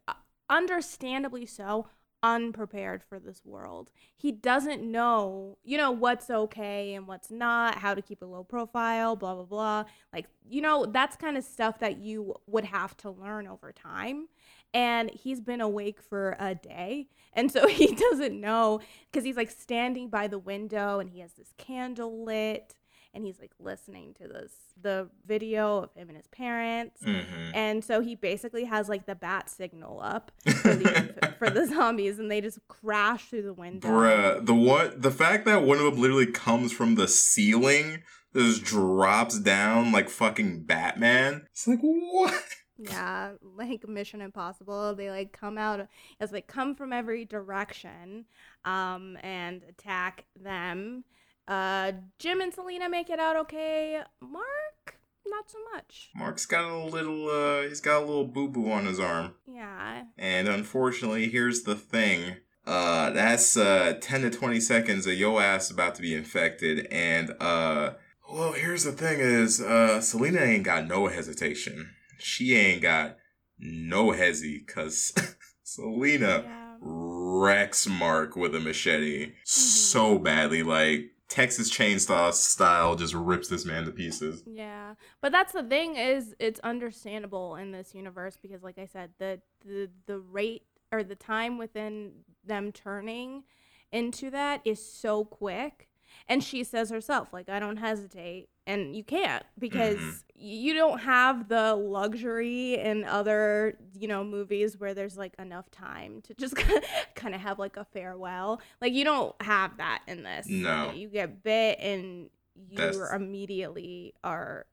[0.50, 1.88] understandably so
[2.25, 3.91] unprepared for this world.
[4.17, 8.43] He doesn't know, you know, what's okay and what's not, how to keep a low
[8.43, 9.85] profile, blah blah blah.
[10.11, 14.27] Like, you know, that's kind of stuff that you would have to learn over time.
[14.73, 17.09] And he's been awake for a day.
[17.31, 21.33] And so he doesn't know because he's like standing by the window and he has
[21.33, 22.73] this candle lit
[23.15, 24.51] and he's like listening to this
[24.82, 27.01] the video of him and his parents.
[27.01, 27.51] Mhm.
[27.54, 32.19] And so he basically has like the bat signal up for the for the zombies
[32.19, 33.88] and they just crash through the window.
[33.88, 38.04] Bruh, the what the fact that one of them literally comes from the ceiling,
[38.36, 41.47] just drops down like fucking Batman.
[41.51, 42.43] It's like what?
[42.78, 44.95] Yeah, like Mission Impossible.
[44.95, 45.88] They like come out
[46.19, 48.25] as like come from every direction,
[48.65, 51.06] um, and attack them.
[51.47, 54.01] Uh, Jim and Selena make it out okay.
[54.21, 56.10] Mark, not so much.
[56.15, 59.36] Mark's got a little uh he's got a little boo boo on his arm.
[59.47, 60.03] Yeah.
[60.17, 62.38] And unfortunately, here's the thing.
[62.65, 67.31] Uh that's uh 10 to 20 seconds of your ass about to be infected and
[67.39, 67.91] uh
[68.31, 71.91] well, here's the thing is uh Selena ain't got no hesitation.
[72.17, 73.17] She ain't got
[73.60, 75.13] no hezzy cuz
[75.63, 76.75] Selena Yeah.
[76.81, 80.63] wrecks Mark with a machete so badly.
[80.63, 84.43] Like Texas Chainsaw style, just rips this man to pieces.
[84.45, 89.11] Yeah, but that's the thing is it's understandable in this universe because, like I said,
[89.17, 92.11] the the the rate or the time within
[92.45, 93.43] them turning
[93.91, 95.89] into that is so quick.
[96.27, 100.21] And she says herself, like, I don't hesitate, and you can't because Mhm.
[100.36, 106.21] you don't have the luxury in other, you know, movies where there's like enough time
[106.23, 106.56] to just
[107.15, 108.62] kind of have like a farewell.
[108.82, 110.47] Like, you don't have that in this.
[110.47, 110.91] No.
[110.91, 112.30] you get bit and
[112.69, 114.65] you That's- immediately are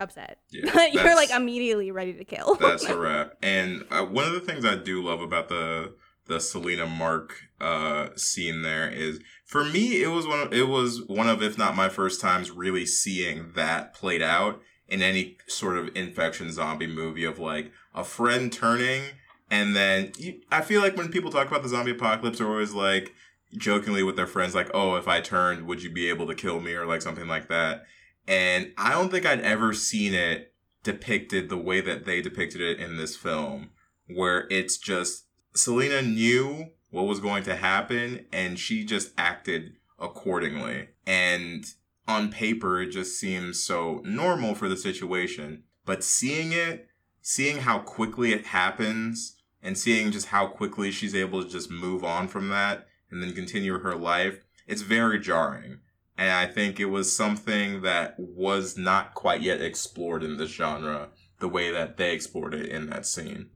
[0.00, 0.38] upset.
[0.50, 2.54] Yeah, You're like immediately ready to kill.
[2.56, 3.36] That's a wrap.
[3.42, 5.94] And uh, one of the things I do love about the
[6.32, 10.40] the Selena Mark uh, scene there is, for me, it was one.
[10.40, 14.60] Of, it was one of, if not my first times, really seeing that played out
[14.88, 19.02] in any sort of infection zombie movie of like a friend turning,
[19.50, 22.72] and then you, I feel like when people talk about the zombie apocalypse, they're always
[22.72, 23.12] like
[23.58, 26.60] jokingly with their friends, like, "Oh, if I turned, would you be able to kill
[26.60, 27.84] me?" or like something like that.
[28.26, 32.80] And I don't think I'd ever seen it depicted the way that they depicted it
[32.80, 33.70] in this film,
[34.06, 40.88] where it's just Selena knew what was going to happen and she just acted accordingly.
[41.06, 41.64] And
[42.06, 45.64] on paper, it just seems so normal for the situation.
[45.84, 46.88] But seeing it,
[47.20, 52.04] seeing how quickly it happens, and seeing just how quickly she's able to just move
[52.04, 55.78] on from that and then continue her life, it's very jarring.
[56.18, 61.10] And I think it was something that was not quite yet explored in this genre
[61.38, 63.50] the way that they explored it in that scene.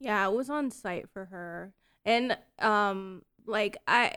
[0.00, 1.74] Yeah, it was on site for her,
[2.04, 4.14] and um, like I,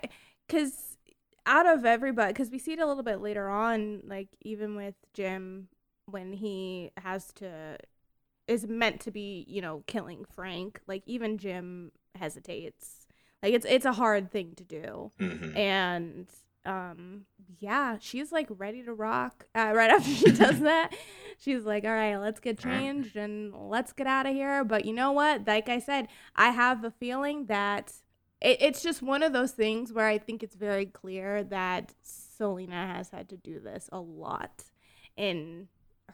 [0.48, 0.98] cause
[1.46, 4.96] out of everybody, cause we see it a little bit later on, like even with
[5.14, 5.68] Jim
[6.06, 7.78] when he has to
[8.48, 10.82] is meant to be, you know, killing Frank.
[10.88, 13.08] Like even Jim hesitates.
[13.42, 16.28] Like it's it's a hard thing to do, hmm and
[16.66, 17.26] um
[17.60, 20.94] yeah she's like ready to rock uh, right after she does that.
[21.38, 24.64] She's like all right let's get changed and let's get out of here.
[24.64, 25.48] But you know what?
[25.48, 27.94] Like i said i have a feeling that
[28.44, 32.88] it, it's just one of those things where I think it's very clear that Selena
[32.88, 34.66] has had to do this a lot
[35.16, 35.68] in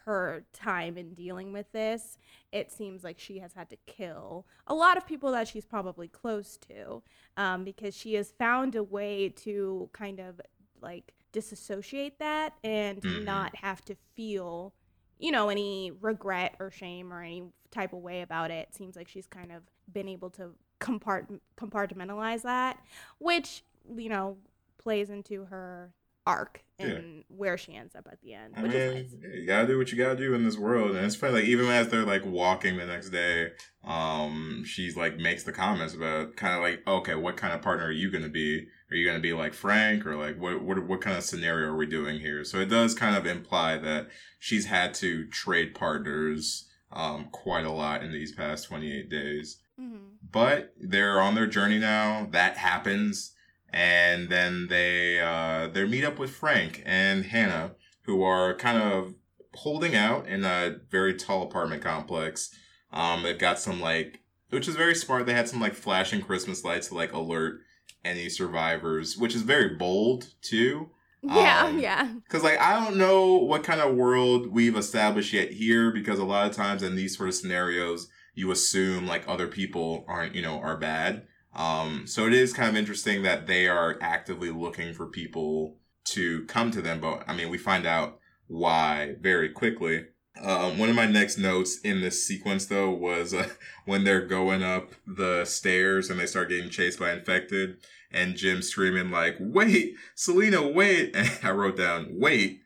[0.06, 2.18] her time in dealing with this.
[2.52, 6.08] It seems like she has had to kill a lot of people that she's probably
[6.08, 7.02] close to
[7.38, 10.40] um, because she has found a way to kind of
[10.82, 13.24] like disassociate that and Mhm.
[13.24, 14.74] not have to feel
[15.20, 18.74] you know any regret or shame or any type of way about it.
[18.74, 22.80] Seems like she's kind of been able to compart- compartmentalize that,
[23.20, 23.64] which
[23.96, 24.38] you know
[24.78, 25.94] plays into her
[26.28, 29.34] arc and where she ends up at the end, I which mean, is nice.
[29.34, 31.34] you gotta do what you gotta do in this world, and it's funny.
[31.34, 33.50] Like even as they're like walking the next day,
[33.84, 37.86] um, she's like makes the comments about kind of like, okay, what kind of partner
[37.86, 38.66] are you gonna be?
[38.92, 41.76] Are you gonna be like Frank, or like what what what kind of scenario are
[41.78, 42.44] we doing here?
[42.46, 44.08] So it does kind of imply that
[44.40, 49.60] she's had to trade partners um quite a lot in these past twenty eight days.
[49.80, 50.16] Mhm.
[50.32, 52.28] but they're on their journey now.
[52.32, 53.34] That happens,
[53.72, 59.14] and then they uh, they meet up with Frank and Hannah, who are kind of
[59.56, 62.54] holding out in a very tall apartment complex.
[62.92, 65.26] Um, they've got some like, which is very smart.
[65.26, 67.62] They had some like flashing Christmas lights to like alert
[68.06, 70.90] any survivors, which is very bold too.
[71.22, 72.08] Yeah, Um, yeah.
[72.24, 76.24] Because, like, I don't know what kind of world we've established yet here, because a
[76.24, 80.42] lot of times in these sort of scenarios, you assume, like, other people aren't, you
[80.42, 81.28] know, are bad.
[81.54, 86.46] Um, so it is kind of interesting that they are actively looking for people to
[86.46, 87.00] come to them.
[87.00, 90.06] But, I mean, we find out why very quickly.
[90.42, 93.50] Um, one of my next notes in this sequence, though, was uh,
[93.86, 97.78] when they're going up the stairs and they start getting chased by infected,
[98.12, 102.62] and Jim screaming like, "Wait, Selena, wait!" And I wrote down, "Wait,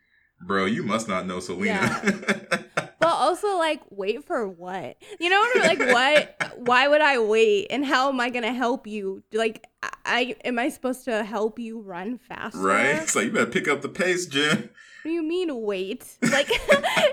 [0.45, 2.59] bro, you must not know Selena." Yeah.
[3.03, 4.95] But also, like, wait for what?
[5.19, 6.53] You know, like, what?
[6.55, 7.67] Why would I wait?
[7.69, 9.23] And how am I gonna help you?
[9.33, 12.59] Like, I, I am I supposed to help you run faster?
[12.59, 13.09] right?
[13.09, 14.69] So you better pick up the pace, Jim.
[15.03, 16.17] What do you mean wait?
[16.21, 16.49] Like,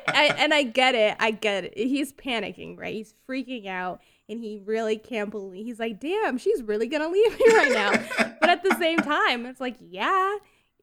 [0.06, 1.16] I, and I get it.
[1.18, 1.76] I get it.
[1.76, 2.94] He's panicking, right?
[2.94, 5.66] He's freaking out, and he really can't believe.
[5.66, 7.90] He's like, "Damn, she's really gonna leave me right now."
[8.40, 10.36] but at the same time, it's like, yeah,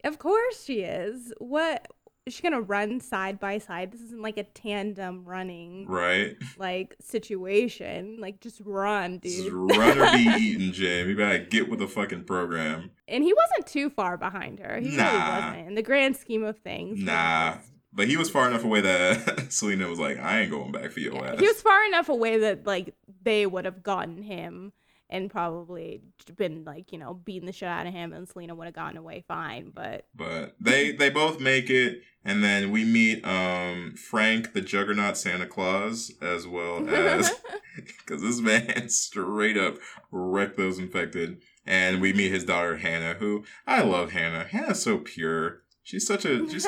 [0.03, 1.33] of course she is.
[1.37, 1.87] What?
[2.28, 3.91] Is she gonna run side by side?
[3.91, 6.36] This isn't like a tandem running Right?
[6.57, 8.17] like situation.
[8.19, 9.45] Like, just run, dude.
[9.45, 9.53] dude.
[9.53, 11.07] run or be eaten, Jim.
[11.09, 12.91] You better get with the fucking program.
[13.07, 14.78] And he wasn't too far behind her.
[14.80, 15.47] He really Nah.
[15.51, 15.67] wasn't.
[15.69, 17.57] In the grand scheme of things, Nah.
[17.93, 20.99] But he was far enough away that Selena was like, "I ain't going back for
[20.99, 24.71] your Yeah, ass." He was far enough away that like they would have gotten him
[25.09, 26.01] and probably
[26.35, 28.97] been like you know beating the shit out of him, and Selena would have gotten
[28.97, 29.71] away fine.
[29.73, 35.17] But but they they both make it and then we meet um frank the juggernaut
[35.17, 37.31] santa claus as well as
[37.75, 39.77] because this man straight up
[40.11, 44.97] wrecked those infected and we meet his daughter hannah who i love hannah hannah's so
[44.99, 46.67] pure she's such a she's,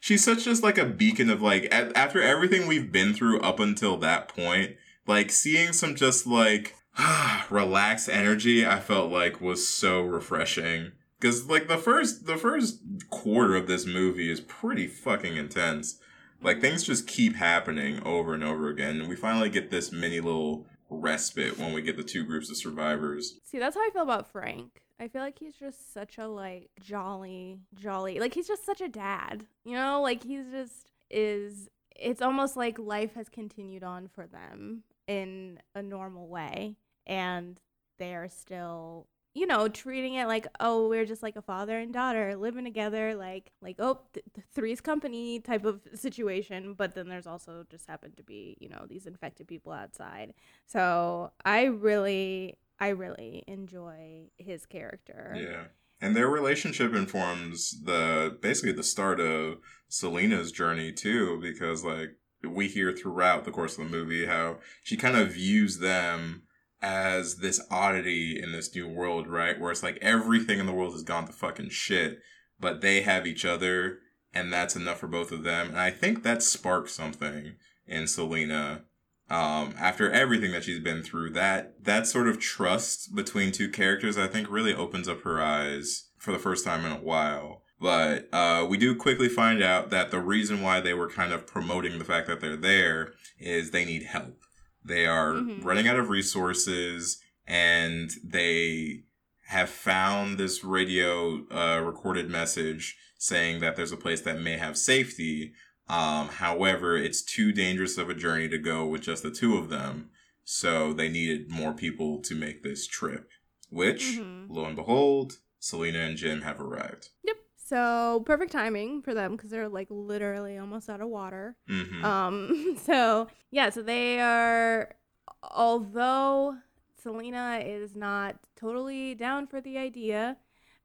[0.00, 3.60] she's such just like a beacon of like a- after everything we've been through up
[3.60, 4.74] until that point
[5.06, 6.74] like seeing some just like
[7.50, 12.80] relaxed energy i felt like was so refreshing because like the first the first
[13.10, 15.98] quarter of this movie is pretty fucking intense
[16.42, 20.20] like things just keep happening over and over again and we finally get this mini
[20.20, 24.02] little respite when we get the two groups of survivors See, that's how I feel
[24.02, 24.82] about Frank.
[25.00, 28.18] I feel like he's just such a like jolly, jolly.
[28.18, 29.46] Like he's just such a dad.
[29.64, 34.82] You know, like he's just is it's almost like life has continued on for them
[35.06, 36.76] in a normal way
[37.08, 37.60] and
[37.98, 41.92] they are still you know treating it like oh we're just like a father and
[41.92, 47.26] daughter living together like like oh th- three's company type of situation but then there's
[47.26, 50.34] also just happened to be you know these infected people outside.
[50.66, 55.34] So i really i really enjoy his character.
[55.36, 55.64] Yeah.
[56.00, 62.10] And their relationship informs the basically the start of selena's journey too because like
[62.48, 66.42] we hear throughout the course of the movie how she kind of views them
[66.80, 69.58] as this oddity in this new world, right?
[69.58, 72.20] Where it's like everything in the world has gone to fucking shit,
[72.60, 73.98] but they have each other,
[74.32, 75.68] and that's enough for both of them.
[75.68, 77.54] And I think that sparked something
[77.86, 78.84] in Selena.
[79.30, 84.16] Um, after everything that she's been through, that that sort of trust between two characters,
[84.16, 87.62] I think, really opens up her eyes for the first time in a while.
[87.80, 91.46] But uh, we do quickly find out that the reason why they were kind of
[91.46, 94.40] promoting the fact that they're there is they need help.
[94.84, 95.64] They are Mhm.
[95.64, 99.04] running out of resources and they
[99.46, 104.76] have found this radio uh, recorded message saying that there's a place that may have
[104.76, 105.54] safety.
[105.88, 109.70] Um, however, it's too dangerous of a journey to go with just the two of
[109.70, 110.10] them.
[110.44, 113.30] So they needed more people to make this trip.
[113.70, 114.46] which, Mhm.
[114.48, 117.10] lo and behold, Selena and Jim have arrived.
[117.22, 117.36] Yep.
[117.68, 121.56] So perfect timing for them because they're like literally almost out of water.
[121.68, 122.76] hmm Um.
[122.88, 123.70] So yeah.
[123.70, 124.94] So they are.
[125.42, 126.56] Although
[127.00, 130.36] Selena is not totally down for the idea,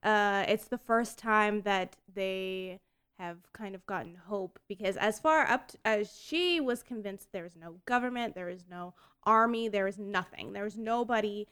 [0.04, 2.80] uh, it's the first time that they
[3.20, 7.46] have kind of gotten hope because as far up t as she was convinced there
[7.46, 11.48] is no government, there is no army, there is nothing, there is nobody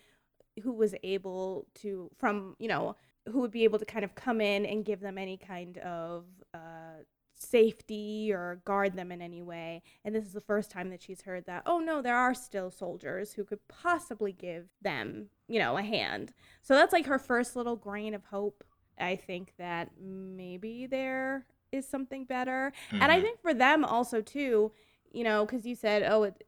[0.63, 2.95] who was able to from you know
[3.29, 6.25] who would be able to kind of come in and give them any kind of
[6.53, 7.03] uh,
[7.35, 9.81] safety or guard them in any way.
[10.05, 12.71] And this is the first time that she's heard that, oh no, there are still
[12.71, 16.33] soldiers who could possibly give them, you know, a hand.
[16.61, 18.63] So that's like her first little grain of hope.
[18.99, 22.71] I think that maybe there is something better.
[22.91, 23.21] And I Mhm.
[23.21, 24.71] think for them also, too,
[25.11, 26.43] you know, because you said, oh, it,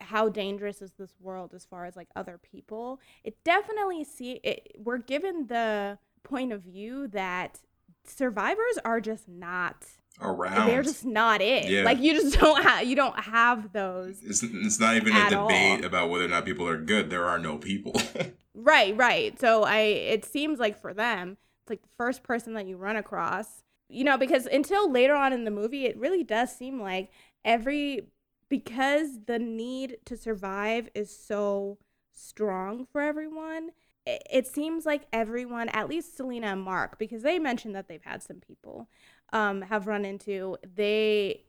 [0.00, 4.72] how dangerous is this world as far as like other people it definitely see it,
[4.78, 7.60] we're given the point of view that
[8.04, 9.86] survivors are just not
[10.22, 10.66] around.
[10.66, 11.82] they're just not it Yeah.
[11.82, 15.80] like you just don't have you don't have those it's, it's not even a debate
[15.80, 15.84] all.
[15.84, 17.10] about whether or not people are good.
[17.10, 17.92] There are no people.
[18.54, 22.66] right right so i it seems like for them it's like the first person that
[22.66, 26.54] you run across you know because until later on in the movie it really does
[26.54, 27.10] seem like
[27.44, 28.02] every
[28.50, 31.78] because the need to survive is so
[32.12, 33.70] strong for everyone
[34.06, 38.22] it, seems like everyone at least selena and mark because they mentioned that they've had
[38.22, 38.88] some people
[39.32, 41.44] um, have run into they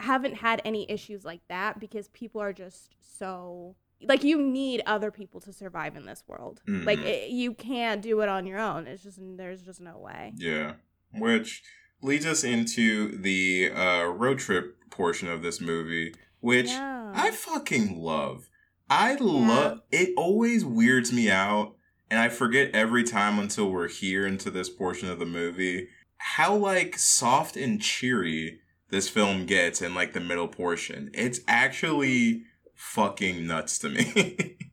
[0.00, 5.12] haven't had any issues like that because people are just so like you need other
[5.12, 7.04] people to survive in this world like Mhm.
[7.04, 10.74] it, you can't do it on your own it's just there's just no way yeah.
[11.14, 11.62] Which
[12.00, 17.12] leads us into the uh, road trip portion of this movie, which Yeah.
[17.14, 18.50] I fucking love.
[18.90, 20.10] I love it.
[20.18, 21.76] Always weirds me out,
[22.10, 25.88] and I forget every time until we're here into this portion of the movie
[26.22, 31.10] how like soft and cheery this film gets in like the middle portion.
[31.14, 34.56] It's actually fucking nuts to me.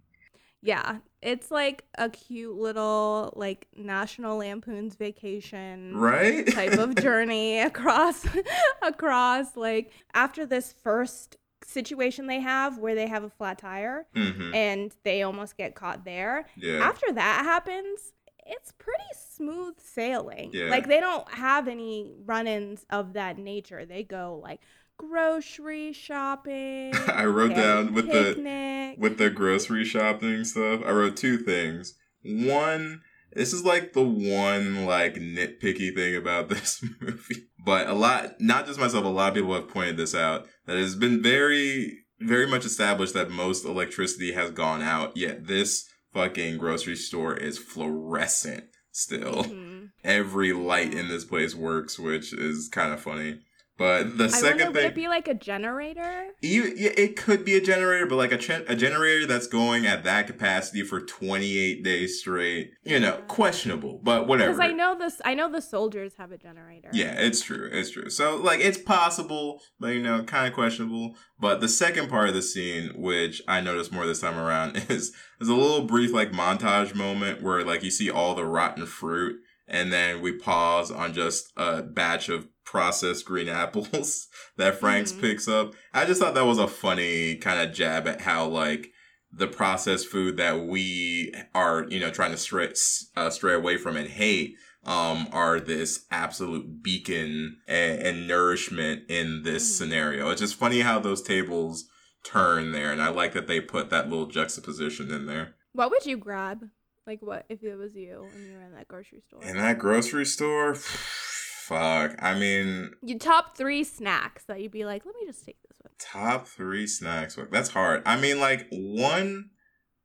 [0.62, 6.48] yeah it's like a cute little like national lampoon's vacation right?
[6.48, 8.26] type of journey across
[8.82, 14.54] across like after this first situation they have where they have a flat tire hmm
[14.54, 16.80] and they almost get caught there Yeah.
[16.82, 18.14] after that happens
[18.46, 20.70] it's pretty smooth sailing Yeah.
[20.70, 24.62] like they don't have any run-ins of that nature they go like
[24.98, 30.82] grocery shopping I wrote they have a down with the with the grocery shopping stuff,
[30.86, 31.94] I wrote two things.
[32.24, 33.02] One,
[33.32, 37.48] this is like the one like nitpicky thing about this movie.
[37.66, 40.78] But a lot not just myself, a lot of people have pointed this out that
[40.78, 46.58] it's been very very much established that most electricity has gone out, yet this fucking
[46.58, 49.46] grocery store is fluorescent still.
[49.46, 49.92] Mhm.
[50.04, 53.40] Every light in this place works, which is kind of funny.
[53.80, 56.28] But the I second wonder, would thing it be like a generator?
[56.42, 60.04] you, it could be a generator, but like a, ch- a generator that's going at
[60.04, 63.22] that capacity for 28 days straight, you know, Yeah.
[63.28, 64.52] questionable, but whatever.
[64.52, 65.22] Because I know this.
[65.24, 66.90] I know the soldiers have a generator.
[66.92, 67.70] Yeah, it's true.
[67.72, 68.10] It's true.
[68.10, 71.16] So, like, it's possible, but, you know, kind of questionable.
[71.40, 75.14] But the second part of the scene, which I noticed more this time around, is
[75.40, 79.38] is a little brief, like, montage moment where, like, you see all the rotten fruit,
[79.70, 85.22] and then we pause on just a batch of processed green apples that Franks Mhm.
[85.22, 85.74] picks up.
[85.94, 88.92] I just thought that was a funny kind of jab at how, like,
[89.32, 92.74] the processed food that we are, you know, trying to stray,
[93.16, 94.56] uh, stray away from and hate
[94.86, 99.78] um, are this absolute beacon and, and nourishment in this Mhm.
[99.78, 100.30] scenario.
[100.30, 101.86] It's just funny how those tables
[102.24, 105.56] turn there, and I like that they put that little juxtaposition in there.
[105.74, 106.70] What would you grab?
[107.10, 109.44] Like what if it was you and you were in that grocery store?
[109.44, 112.16] In that grocery store, fuck.
[112.22, 115.80] I mean, you top three snacks that you'd be like, let me just take this
[115.82, 115.92] one.
[115.98, 117.36] top three snacks.
[117.52, 118.04] That's hard.
[118.06, 119.50] I mean, like one.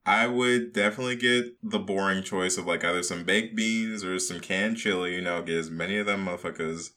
[0.07, 4.41] I would definitely get the boring choice of like either some baked beans or some
[4.41, 6.91] canned chili, you know, get as many of them motherfuckers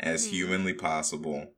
[0.00, 0.30] as Mhm.
[0.30, 1.54] humanly possible.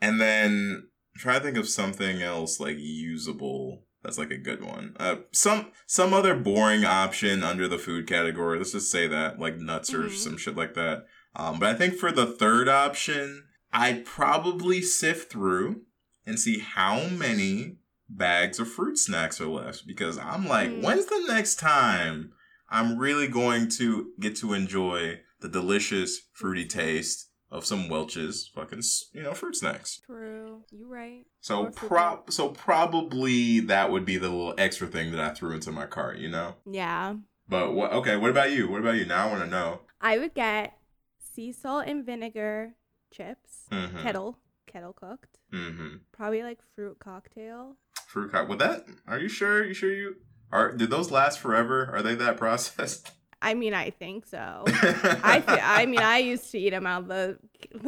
[0.00, 4.96] And then try to think of something else like usable that's like a good one.
[4.98, 8.56] Uh some some other boring option under the food category.
[8.56, 10.16] Let's just say that, like nuts or Mhm.
[10.16, 11.06] some shit like that.
[11.36, 15.82] Um but I think for the third option, I'd probably sift through
[16.26, 17.76] and see how many
[18.08, 20.82] bags of fruit snacks are left because I'm like, Mm.
[20.82, 22.32] when's the next time
[22.70, 28.82] I'm really going to get to enjoy the delicious fruity taste of some Welch's fucking
[29.12, 30.00] you know fruit snacks.
[30.04, 30.62] True.
[30.70, 31.24] You right.
[31.40, 35.72] So fruit so probably that would be the little extra thing that I threw into
[35.72, 36.54] my cart, you know.
[36.70, 37.14] Yeah.
[37.48, 37.92] But what?
[37.92, 38.68] Okay, what about you?
[38.70, 39.06] What about you?
[39.06, 39.80] Now I want to know.
[40.00, 40.76] I would get
[41.18, 42.74] sea salt and vinegar
[43.12, 44.02] chips, Mm-hmm.
[44.02, 45.38] kettle kettle cooked.
[45.52, 45.96] Mm-hmm.
[46.12, 47.76] Probably like fruit cocktail.
[48.06, 48.48] Fruit cocktail.
[48.50, 48.84] Would that?
[49.06, 49.64] Are you sure?
[49.64, 50.16] You sure you
[50.52, 50.72] are?
[50.72, 51.90] Did those last forever?
[51.92, 53.12] Are they that processed?
[53.40, 54.64] I mean, I think so.
[54.66, 57.38] I fe- I mean, I used to eat them out of the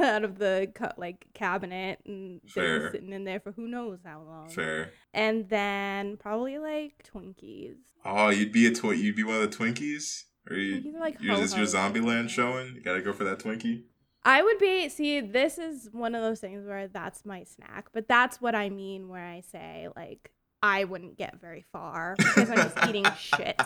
[0.03, 4.23] out of the like cabinet, and they were sitting in there for who knows how
[4.23, 4.49] long.
[4.51, 4.93] Fair.
[5.13, 7.77] And then probably like Twinkies.
[8.05, 10.25] Oh, you'd be a twi- You'd be one of the Twinkies.
[10.49, 10.97] Or you?
[10.97, 11.75] Are like Is this your ho-hos.
[11.75, 12.75] Zombieland showing?
[12.77, 13.83] You gotta go for that Twinkie.
[14.25, 15.21] I would be see.
[15.21, 19.09] This is one of those things where that's my snack, but that's what I mean
[19.09, 20.31] where I say like
[20.63, 23.61] I wouldn't get very far because I'm just eating shit,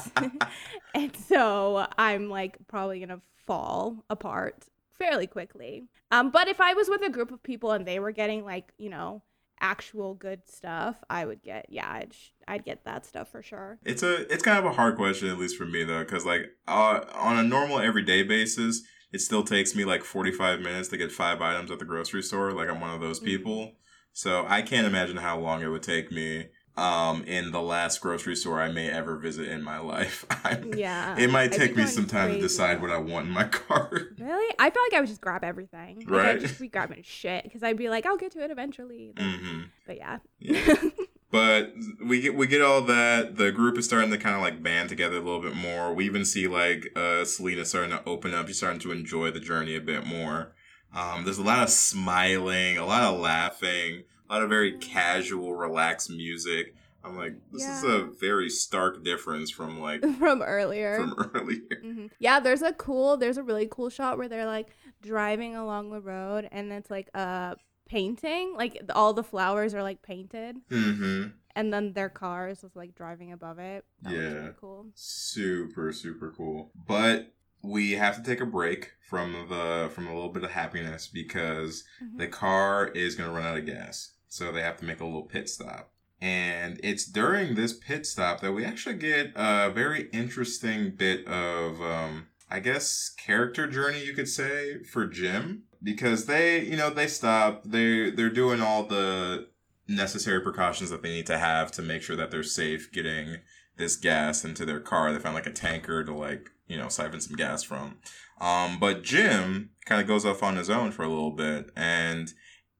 [0.94, 4.66] and so I'm like probably gonna fall apart
[4.98, 5.88] fairly quickly.
[6.10, 8.72] Um, but if I was with a group of people and they were getting like
[8.78, 9.22] you know
[9.60, 13.78] actual good stuff, I would get yeah, I'd sh- I'd get that stuff for sure.
[13.84, 16.42] It's a it's kind of a hard question at least for me though, because like
[16.68, 18.82] uh, on a normal everyday basis,
[19.12, 22.22] it still takes me like forty five minutes to get five items at the grocery
[22.22, 22.52] store.
[22.52, 23.24] Like I'm one of those Mhm.
[23.24, 23.72] people,
[24.12, 26.46] so I can't imagine how long it would take me.
[26.76, 31.16] Um, in the last grocery store I may ever visit in my life, I'm, Yeah,
[31.16, 34.14] it might take me some time to decide what I want in my cart.
[34.18, 34.54] Really?
[34.58, 35.98] I feel like I would just grab everything.
[35.98, 36.26] Like, Right.
[36.30, 39.12] I'd just be grabbing shit because I'd be like, I'll get to it eventually.
[39.16, 40.18] hmm But yeah.
[40.40, 40.74] Yeah.
[41.30, 41.72] But
[42.04, 43.36] we get we get all that.
[43.36, 45.92] The group is starting to kind of like band together a little bit more.
[45.92, 48.46] We even see like uh Selena starting to open up.
[48.46, 50.52] She's starting to enjoy the journey a bit more.
[50.94, 56.10] Um, there's a lot of smiling, a lot of laughing, lot of very casual, relaxed
[56.10, 56.74] music.
[57.02, 60.96] I'm like, this is a very stark difference from like From earlier.
[60.96, 61.60] from earlier.
[61.82, 64.68] hmm Yeah, there's a cool, there's a really cool shot where they're like
[65.02, 67.56] driving along the road and it's like a
[67.88, 68.54] painting.
[68.56, 71.28] Like all the flowers are like painted Mm-hmm.
[71.54, 73.84] and then their cars is like driving above it.
[74.00, 74.32] That was Yeah.
[74.40, 74.86] really cool.
[74.94, 77.32] super super cool but
[77.64, 81.84] we have to take a break from the from a little bit of happiness because
[82.02, 82.18] Mhm.
[82.18, 84.12] the car is going to run out of gas.
[84.28, 85.92] So they have to make a little pit stop.
[86.20, 91.80] And it's during this pit stop that we actually get a very interesting bit of
[91.80, 95.62] um i guess character journey you could say for jim.
[95.82, 99.48] Because they you know they stop they they're doing all the
[99.86, 103.36] necessary precautions that they need to have to make sure that they're safe getting
[103.76, 105.12] this gas into their car.
[105.12, 107.98] They found like a tanker to like, you know, siphon some gas from.
[108.40, 111.70] Um, but Jim kind of goes off on his own for a little bit.
[111.76, 112.32] And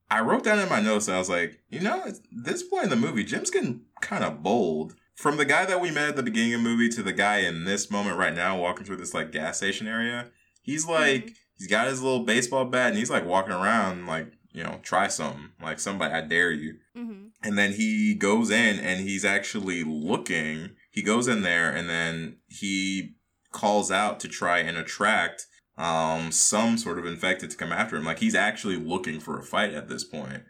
[0.09, 2.89] I wrote down in my notes, I was like, you know, at this point in
[2.89, 4.95] the movie, Jim's getting kind of bold.
[5.15, 7.37] From the guy that we met at the beginning of the movie to the guy
[7.37, 10.27] in this moment right now walking through this like gas station area,
[10.61, 14.63] he's like, he's got his little baseball bat and he's like walking around like, you
[14.63, 15.51] know, try something.
[15.61, 16.75] Like somebody, I dare you.
[16.97, 17.27] Mm-hmm.
[17.43, 20.71] And then he goes in and he's actually looking.
[20.95, 23.15] He goes in there and then he
[23.51, 25.45] calls out to try and attract
[25.77, 28.05] um some sort of infected to come after him.
[28.05, 30.43] Like he's actually looking for a fight at this point.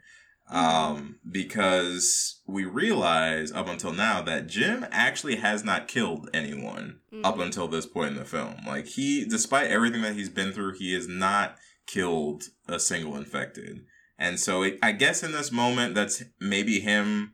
[0.50, 7.38] Um because we realize up until now that Jim actually has not killed anyone up
[7.38, 7.46] Mhm.
[7.46, 8.58] until this point in the film.
[8.68, 13.80] Like he despite everything that he's been through, he has not killed a single infected.
[14.20, 17.34] And so it, I guess in this moment, that's maybe him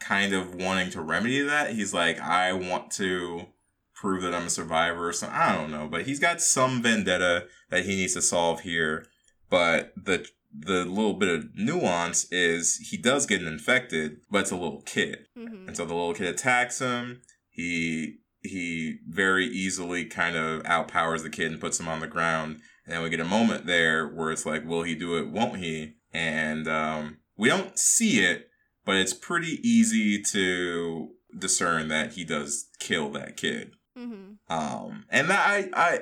[0.00, 1.72] kind of wanting to remedy that.
[1.72, 3.46] He's like, I want to
[3.94, 5.36] prove that I'm a survivor or something.
[5.36, 9.06] I don't know, but he's got some vendetta that he needs to solve here.
[9.50, 14.56] But the the little bit of nuance is he does get infected, but it's a
[14.56, 15.26] little kid.
[15.36, 15.68] Mm-hmm.
[15.68, 17.20] And so the little kid attacks him.
[17.50, 22.60] He he very easily kind of outpowers the kid and puts him on the ground.
[22.84, 25.28] And then we get a moment there where it's like, will he do it?
[25.28, 25.96] Won't he?
[26.12, 28.48] And um, we don't see it,
[28.88, 33.72] but it's pretty easy to discern that he does kill that kid.
[33.94, 34.50] Mm-hmm.
[34.50, 35.98] Um, and that I, I,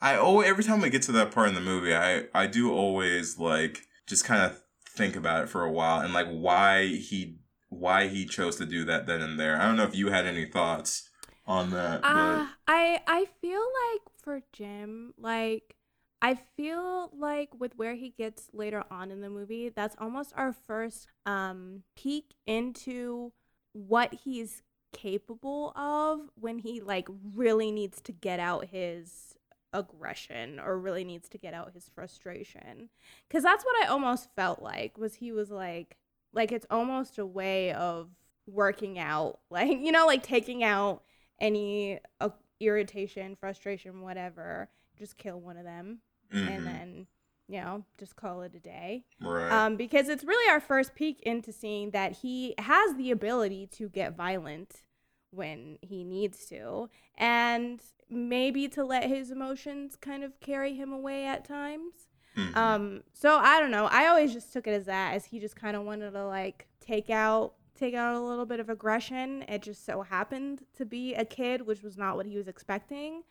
[0.00, 2.72] I always, every time we get to that part in the movie, I, I do
[2.72, 4.60] always like just kind of
[4.96, 7.36] think about it for a while and like why he,
[7.68, 9.56] why he chose to do that then and there.
[9.56, 11.08] I don't know if you had any thoughts
[11.46, 15.76] on that, Uh, I I feel like for Jim, like
[16.22, 20.52] I feel like with where he gets later on in the movie, that's almost our
[20.52, 23.32] first um peek into
[23.72, 24.62] what he's
[24.92, 29.34] capable of when he like really needs to get out his
[29.72, 32.88] aggression or really needs to get out his frustration.
[33.28, 35.98] Cuz that's what I almost felt like was he was like
[36.32, 38.10] like it's almost a way of
[38.46, 41.02] working out like you know like taking out
[41.40, 46.00] any uh, irritation, frustration, whatever, just kill one of them
[46.32, 46.48] Mhm.
[46.48, 47.06] and then,
[47.48, 49.04] you know, just call it a day.
[49.20, 49.50] right.
[49.50, 53.88] Um, because it's really our first peek into seeing that he has the ability to
[53.88, 54.82] get violent
[55.30, 61.26] when he needs to, and maybe to let his emotions kind of carry him away
[61.26, 62.08] at times.
[62.36, 62.56] Mhm.
[62.56, 63.86] Um, so I don't know.
[63.86, 66.68] I always just took it as that, as he just kind of wanted to like
[66.80, 69.42] take out take out a little bit of aggression.
[69.48, 73.24] It just so happened to be a kid, which was not what he was expecting.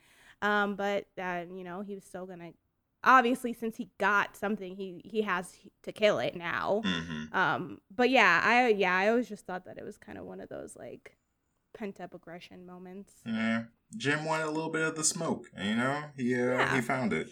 [0.44, 2.50] Um, but uh, you know, he was still gonna.
[3.06, 6.80] Obviously, since he got something, he he has to kill it now.
[6.84, 7.34] Mhm.
[7.34, 10.40] Um, but yeah, I yeah, I always just thought that it was kind of one
[10.40, 11.16] of those like
[11.76, 13.12] pent up aggression moments.
[13.26, 13.64] Yeah,
[13.96, 15.46] Jim wanted a little bit of the smoke.
[15.62, 16.74] You know, he uh, Yeah.
[16.74, 17.28] he found it.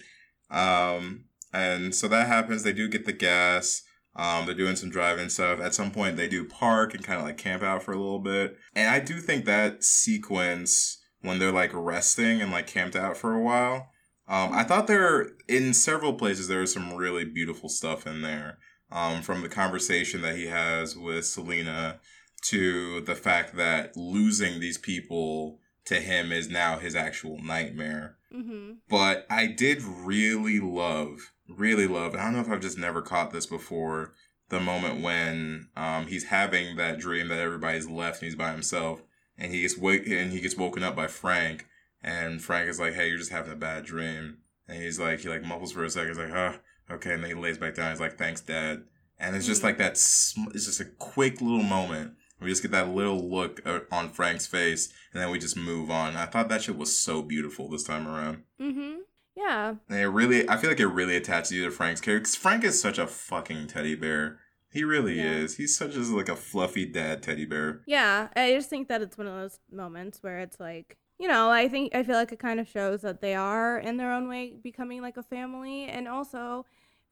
[0.50, 2.62] Um, and so that happens.
[2.62, 3.82] They do get the gas.
[4.14, 5.58] Um, they're doing some driving stuff.
[5.60, 8.18] At some point, they do park and kind of like camp out for a little
[8.18, 8.56] bit.
[8.74, 13.32] And I do think that sequence when they're like resting and like camped out for
[13.32, 13.88] a while.
[14.28, 18.58] Um, I thought there in several places there was some really beautiful stuff in there.
[18.90, 21.98] Um, from the conversation that he has with Selena
[22.42, 28.16] to the fact that losing these people to him is now his actual nightmare.
[28.34, 28.72] Mm-hmm.
[28.90, 33.32] But I did really love, really love, I don't know if I've just never caught
[33.32, 34.12] this before,
[34.48, 39.00] the moment when um, he's having that dream that everybody's left and he's by himself
[39.38, 41.66] and he gets wake and he gets woken up by Frank
[42.02, 44.38] and Frank is like, Hey, you're just having a bad dream.
[44.68, 46.58] And he's like, he like muffles for a second, he's like, huh,
[46.90, 48.84] okay, and then he lays back down, he's like, Thanks, Dad.
[49.18, 49.64] And it's just Mhm.
[49.64, 53.60] like that sm- it's just a quick little moment we just get that little look
[53.64, 56.16] uh, on Frank's face, and then we just move on.
[56.16, 58.42] I thought that shit was so beautiful this time around.
[58.60, 58.94] Mm-hmm.
[59.36, 59.74] Yeah.
[59.88, 62.24] And it really, I feel like it really attaches you to Frank's character.
[62.24, 64.40] 'cause Frank is such a fucking teddy bear.
[64.72, 65.32] He really Yeah.
[65.32, 65.56] is.
[65.56, 67.82] He's such as like a fluffy dad teddy bear.
[67.86, 71.50] Yeah, I just think that it's one of those moments where it's like, you know,
[71.50, 74.28] I think I feel like it kind of shows that they are in their own
[74.28, 76.64] way becoming like a family, and also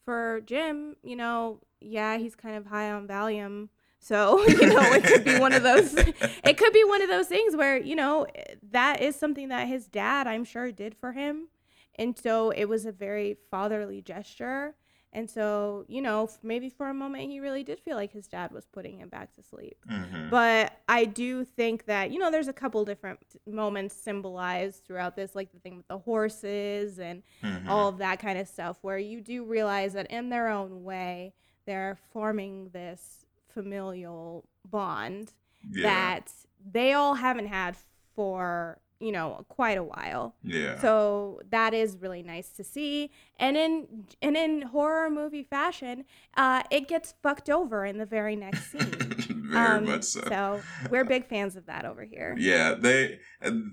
[0.05, 5.05] for Jim, you know, yeah, he's kind of high on Valium, so you know, it
[5.05, 5.95] could be one of those.
[6.45, 8.27] It could be one of those things where you know
[8.71, 11.49] that is something that his dad, I'm sure, did for him,
[11.97, 14.75] and so it was a very fatherly gesture.
[15.13, 18.53] And so, you know, maybe for a moment he really did feel like his dad
[18.53, 19.77] was putting him back to sleep.
[19.89, 20.31] Mhm.
[20.31, 25.35] But I do think that, you know, there's a couple different moments symbolized throughout this,
[25.35, 27.69] like the thing with the horses and Mhm.
[27.69, 31.35] all of that kind of stuff, where you do realize that in their own way,
[31.67, 35.33] they're forming this familial bond
[35.73, 35.83] yeah.
[35.83, 36.33] that
[36.65, 37.77] they all haven't had
[38.15, 40.35] for, you know, quite a while.
[40.43, 40.79] yeah.
[40.81, 43.11] So that is really nice to see.
[43.39, 46.05] And in and in horror movie fashion,
[46.37, 48.91] uh, it gets fucked over in the very next scene.
[49.51, 50.21] Very Um, much so.
[50.29, 52.37] So we're big fans of that over here.
[52.39, 53.19] Yeah, they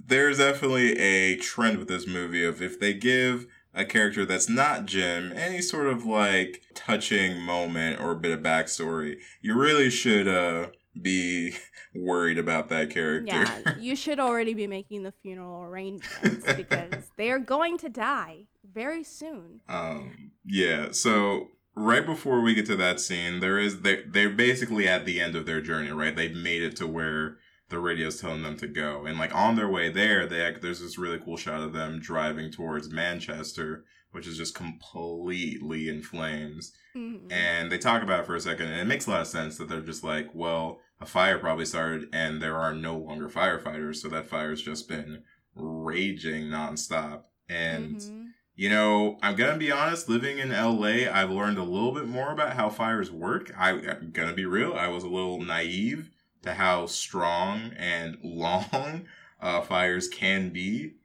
[0.08, 4.86] there's definitely a trend with this movie of if they give a character that's not
[4.88, 10.28] Jim any sort of like touching moment or a bit of backstory, you really should
[10.28, 10.68] uh
[11.02, 11.56] be
[11.96, 13.28] worried about that character.
[13.36, 18.46] Yeah, you should already be making the funeral arrangements because they are going to die
[18.72, 19.62] very soon.
[19.68, 20.92] Um, yeah.
[20.92, 25.20] So right before we get to that scene, there is they they're basically at the
[25.20, 26.16] end of their journey, right?
[26.16, 27.38] They've made it to where
[27.70, 30.98] the radio's telling them to go, and like on their way there, they there's this
[30.98, 36.74] really cool shot of them driving towards Manchester, which is just completely in flames.
[36.96, 37.32] Mhm.
[37.32, 39.58] And they talk about it for a second, and it makes a lot of sense
[39.58, 43.98] that they're just like, well, a fire probably started, and there are no longer firefighters,
[43.98, 45.24] so that fire's just been
[45.56, 47.24] raging nonstop.
[47.50, 48.34] And Mhm.
[48.56, 50.10] you know, I'm gonna be honest.
[50.10, 53.52] Living in LA, I've learned a little bit more about how fires work.
[53.58, 54.74] I, I'm gonna be real.
[54.74, 56.10] I was a little naive
[56.42, 59.06] to how strong and long
[59.40, 60.96] uh, fires can be,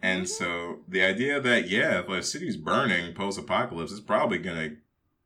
[0.00, 0.28] and Mhm.
[0.28, 4.76] so the idea that yeah, if a city's burning post-apocalypse, it's probably gonna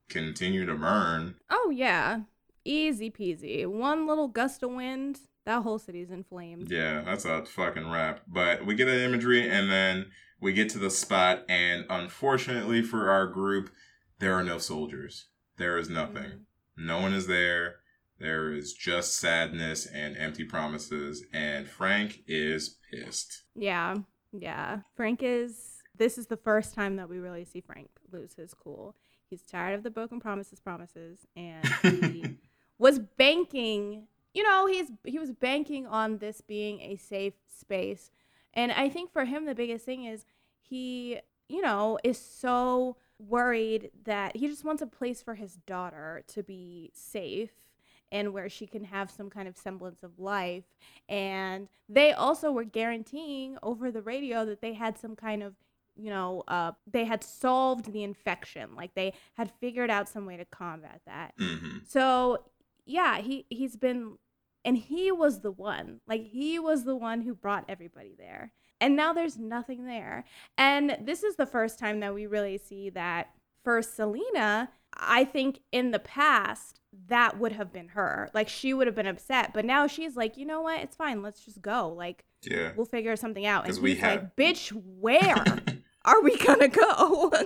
[0.08, 1.34] continue to burn.
[1.50, 2.20] Oh yeah,
[2.64, 3.66] easy peasy.
[3.66, 6.70] One little gust of wind, that whole city's in flames.
[6.70, 8.22] Yeah, that's a fucking wrap.
[8.26, 10.06] But we get that imagery, and then
[10.40, 13.70] we get to the spot, and unfortunately for our group,
[14.18, 15.26] there are no soldiers.
[15.56, 16.24] There is nothing.
[16.24, 16.40] Mhm.
[16.86, 17.76] No one is there.
[18.18, 23.42] There is just sadness and empty promises, and Frank is pissed.
[23.54, 23.96] Yeah,
[24.32, 24.80] yeah.
[24.94, 25.70] Frank is.
[25.96, 28.96] This is the first time that we really see Frank lose his cool.
[29.30, 32.38] He's tired of the broken promises, promises, and he
[32.78, 34.08] was banking.
[34.32, 38.10] You know, he's he was banking on this being a safe space,
[38.52, 40.24] and I think for him the biggest thing is
[40.60, 46.22] he, you know, is so worried that he just wants a place for his daughter
[46.28, 47.52] to be safe
[48.12, 50.64] and where she can have some kind of semblance of life.
[51.08, 55.54] And they also were guaranteeing over the radio that they had some kind of,
[55.96, 58.74] you know, uh, they had solved the infection.
[58.76, 61.34] Like they had figured out some way to combat that.
[61.38, 62.44] hmm So
[62.86, 64.16] yeah, he he's been
[64.64, 66.00] and he was the one.
[66.06, 68.52] Like he was the one who brought everybody there.
[68.80, 70.24] And now there's nothing there.
[70.58, 73.28] And this is the first time that we really see that
[73.62, 78.30] for Selena, I think in the past that would have been her.
[78.34, 80.80] Like she would have been upset, but now she's like, "You know what?
[80.80, 81.22] It's fine.
[81.22, 81.88] Let's just go.
[81.88, 82.72] Like Yeah.
[82.76, 85.44] we'll figure something out." And we have- like, "Bitch, where
[86.04, 87.32] are we going to go?"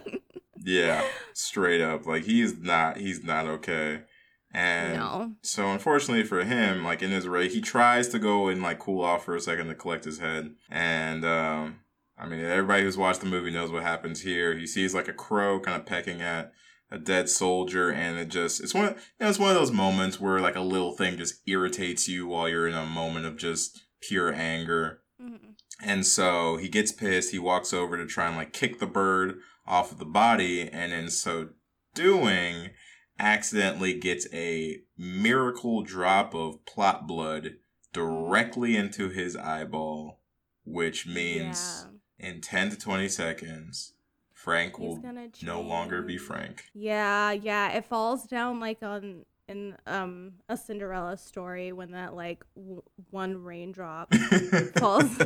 [0.64, 2.04] Yeah, straight up.
[2.04, 4.02] Like he's not he's not okay.
[4.50, 5.32] And no.
[5.42, 9.04] so unfortunately for him, like in his race, he tries to go and like cool
[9.04, 10.54] off for a second to collect his head.
[10.70, 11.80] And um
[12.16, 14.56] I mean everybody who's watched the movie knows what happens here.
[14.56, 16.52] He sees like a crow kind of pecking at
[16.90, 19.70] a dead soldier and it just it's one of, you know, it's one of those
[19.70, 23.36] moments where like a little thing just irritates you while you're in a moment of
[23.36, 25.02] just pure anger.
[25.22, 25.54] Mhm.
[25.82, 27.32] And so he gets pissed.
[27.32, 30.92] He walks over to try and like kick the bird off of the body, and
[30.92, 31.50] in so
[31.94, 32.70] doing,
[33.18, 37.56] accidentally gets a miracle drop of plot blood
[37.92, 40.20] directly into his eyeball,
[40.64, 41.86] which means
[42.18, 43.94] in 10 to 20 seconds,
[44.32, 45.02] Frank He's will
[45.42, 46.16] no longer be.
[46.16, 46.64] Frank.
[46.74, 47.72] Yeah, yeah.
[47.72, 53.42] It falls down like on in um a Cinderella story when that like w- one
[53.42, 54.12] raindrop
[54.78, 55.16] falls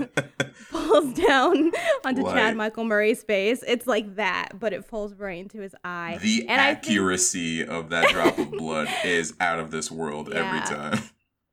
[0.54, 1.72] falls down
[2.04, 3.62] onto Chad Michael Murray's face.
[3.66, 6.18] It's like that, but it falls right into his eye.
[6.22, 10.28] the And I think- accuracy of that drop of blood is out of this world
[10.32, 10.46] Yeah.
[10.46, 11.02] every time.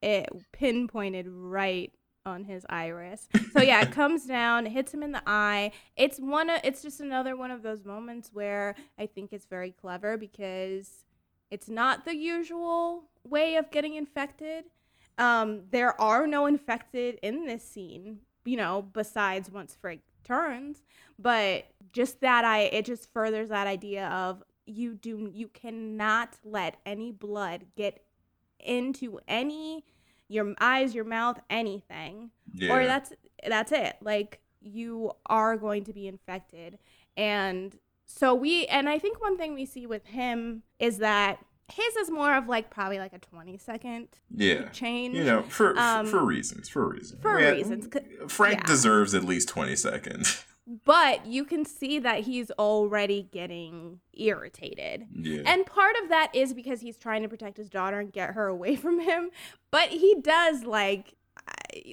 [0.01, 1.91] it pinpointed right
[2.25, 3.27] on his iris.
[3.53, 5.71] So yeah, it comes down, hits him in the eye.
[5.95, 9.71] It's one of it's just another one of those moments where I think it's very
[9.71, 10.89] clever because
[11.51, 14.65] it's not the usual way of getting infected.
[15.17, 20.83] Um, there are no infected in this scene, you know, besides once Frank turns.
[21.17, 26.77] But just that I it just furthers that idea of you do you cannot let
[26.85, 28.03] any blood get
[28.59, 29.83] into any
[30.29, 32.29] your eyes, your mouth, anything.
[32.53, 32.73] Yeah.
[32.73, 33.11] Or that's
[33.45, 33.97] that's it.
[34.01, 36.77] Like you are going to be infected.
[37.17, 37.75] And
[38.11, 41.37] so we and I think one thing we see with him is that
[41.71, 44.69] his is more of like probably like a 20 second yeah.
[44.69, 45.15] change.
[45.15, 47.87] You know, for Um, for reasons, for reasons, for reasons,
[48.27, 48.65] Frank yeah.
[48.65, 50.43] deserves at least twenty seconds.
[50.85, 55.05] but you can see that he's already getting irritated.
[55.15, 58.31] yeah, And part of that is because he's trying to protect his daughter and get
[58.31, 59.29] her away from him.
[59.69, 61.13] But he does like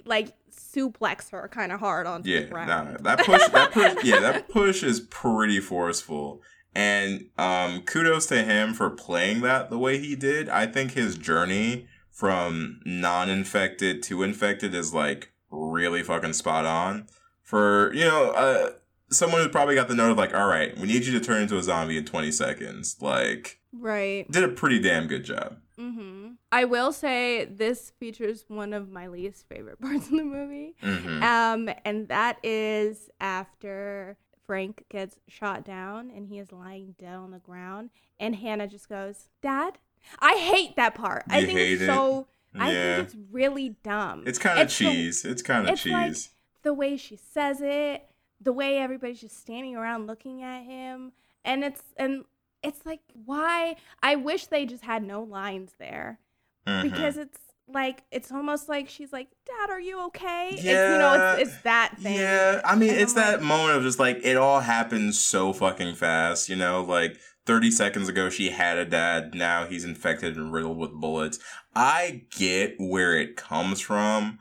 [0.04, 2.40] like suplex her kind of hard onto yeah.
[2.40, 2.68] the ground.
[2.68, 6.42] Nah, that push, that push, yeah, that push is pretty forceful.
[6.74, 10.48] And um, kudos to him for playing that the way he did.
[10.48, 17.06] I think his journey from non-infected to infected is like really fucking spot on.
[17.42, 18.70] For you know, uh,
[19.10, 21.42] someone who probably got the note of like, all right, we need you to turn
[21.42, 22.96] into a zombie in twenty seconds.
[23.00, 24.30] Like, Right.
[24.30, 25.58] did a pretty damn good job.
[25.78, 30.74] Hmm I will say this features one of my least favorite parts in the movie.
[30.80, 34.16] hmm Um, and that is after
[34.46, 38.88] Frank gets shot down and he is lying dead on the ground, and Hannah just
[38.88, 39.78] goes, "Dad."
[40.20, 41.24] I hate that part.
[41.28, 41.86] I think hate it's it?
[41.86, 42.28] so.
[42.54, 42.96] I Yeah.
[42.96, 44.22] think it's really dumb.
[44.26, 45.24] It's kind of It's the- cheese.
[45.24, 46.14] it's kind of it's like-
[46.62, 48.08] the way she says it,
[48.40, 51.12] the way everybody's just standing around looking at him,
[51.44, 52.24] and it's and
[52.62, 56.18] it's like why I wish they just had no lines there
[56.66, 56.82] Mhm.
[56.82, 57.38] because it's
[57.68, 61.62] like it's almost like she's like, "Dad, are you okay?" It's, you know, it's, it's
[61.62, 62.14] that thing.
[62.14, 65.18] Yeah, I mean, And it's I'm like- that moment of just like it all happens
[65.20, 66.82] so fucking fast, you know.
[66.82, 69.34] Like thirty seconds ago, she had a dad.
[69.34, 71.38] Now he's infected and riddled with bullets.
[71.74, 74.38] I get where it comes from.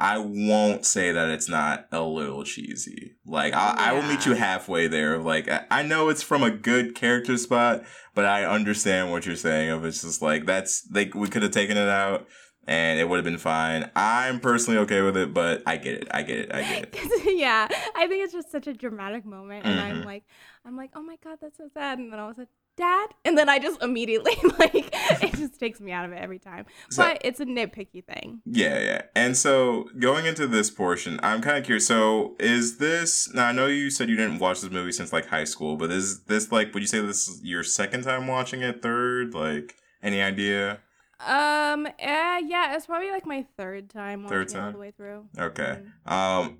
[0.00, 3.16] I won't say that it's not a little cheesy.
[3.26, 5.18] Like I, I will meet you halfway there.
[5.18, 7.82] Like I, I know it's from a good character spot,
[8.14, 9.70] but I understand what you're saying.
[9.70, 12.28] Of it's just like that's like we could have taken it out
[12.68, 13.90] and it would have been fine.
[13.96, 16.08] I'm personally okay with it, but I get it.
[16.12, 16.54] I get it.
[16.54, 17.36] I get it.
[17.36, 19.82] yeah, I think it's just such a dramatic moment, and Mhm.
[19.82, 20.22] I'm like,
[20.64, 22.48] I'm like, oh my god, that's so sad, and then I was like,
[22.78, 24.88] Dad, and then I just immediately like
[25.22, 26.64] it just takes me out of it every time.
[26.90, 28.40] So- but it's a nitpicky thing.
[28.46, 29.02] Yeah, yeah.
[29.14, 31.86] And so going into this portion, I'm kind of curious.
[31.86, 33.48] So is this now?
[33.48, 36.24] I know you said you didn't watch this movie since like high school, but is
[36.24, 36.72] this like?
[36.72, 38.80] Would you say this is your second time watching it?
[38.82, 39.34] Third?
[39.34, 40.78] Like any idea?
[41.20, 44.72] Um, uh, yeah, it's probably like my third time watching Third it all time?
[44.72, 45.24] the way through.
[45.36, 45.80] Okay.
[46.06, 46.12] Mm.
[46.12, 46.58] Um,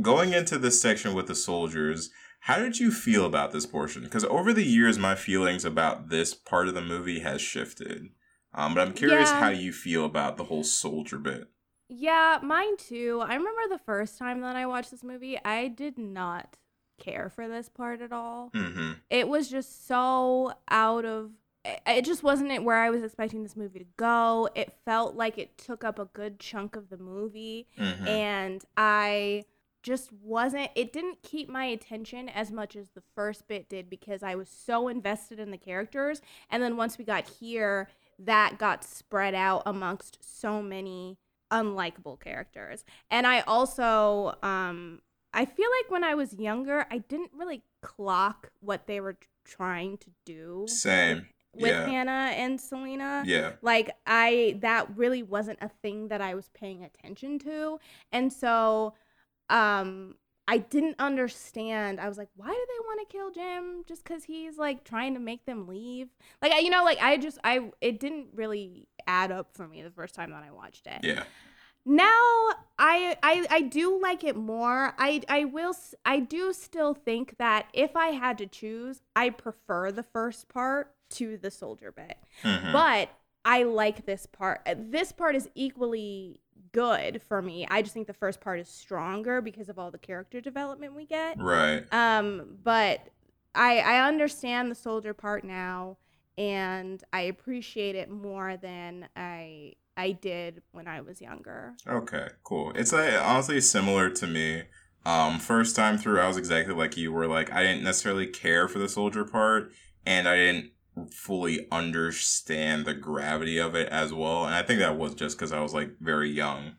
[0.00, 2.10] going into this section with the soldiers,
[2.46, 4.02] how did you feel about this portion?
[4.02, 8.08] Because over the years, my feelings about this part of the movie has shifted.
[8.54, 9.40] Um, but I'm curious Yeah.
[9.40, 11.48] how you feel about the whole soldier bit.
[11.88, 13.20] Yeah, mine too.
[13.24, 16.56] I remember the first time that I watched this movie, I did not
[16.98, 18.50] care for this part at all.
[18.54, 18.92] Mm-hmm.
[19.10, 21.30] It was just so out of
[21.86, 24.48] it just wasn't where I was expecting this movie to go.
[24.56, 28.06] It felt like it took up a good chunk of the movie, Mhm.
[28.06, 29.44] and I
[29.82, 30.70] just wasn't.
[30.74, 34.48] It didn't keep my attention as much as the first bit did because I was
[34.48, 36.20] so invested in the characters,
[36.50, 41.18] and then once we got here, that got spread out amongst so many
[41.50, 42.84] unlikable characters.
[43.10, 45.02] And I also, um,
[45.34, 49.98] I feel like when I was younger, I didn't really clock what they were trying
[49.98, 51.26] to do Same.
[51.54, 51.86] with yeah.
[51.86, 53.22] Hannah and Selena.
[53.26, 53.52] Yeah.
[53.60, 57.78] Like I that really wasn't a thing that I was paying attention to.
[58.12, 58.94] And so
[59.50, 60.16] um
[60.48, 62.00] I didn't understand.
[62.00, 65.14] I was like, why do they want to kill Jim just cuz he's like trying
[65.14, 66.08] to make them leave?
[66.42, 69.82] Like I you know like I just I it didn't really add up for me
[69.82, 71.24] the first time that I watched it Yeah.
[71.84, 76.94] now I, I i do like it more i i will s- i do still
[76.94, 81.90] think that if i had to choose i prefer the first part to the soldier
[81.90, 82.72] bit Mhm.
[82.72, 83.10] but
[83.44, 86.40] i like this part this part is equally
[86.72, 89.98] good for me i just think the first part is stronger because of all the
[89.98, 91.84] character development we get right.
[91.92, 93.00] um but
[93.54, 95.96] i i understand the soldier part now
[96.38, 102.72] and i appreciate it more than i i did when i was younger Okay, cool.
[102.74, 104.62] It's like honestly similar to me.
[105.04, 107.12] Um, first time through, I was exactly like you.
[107.12, 109.72] Were like I didn't necessarily care for the soldier part,
[110.06, 110.70] and I didn't
[111.10, 114.44] fully understand the gravity of it as well.
[114.44, 116.74] And I think that was just because I was like very young.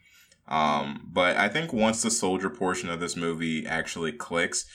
[0.48, 4.66] Um, but I think once the soldier portion of this movie actually clicks,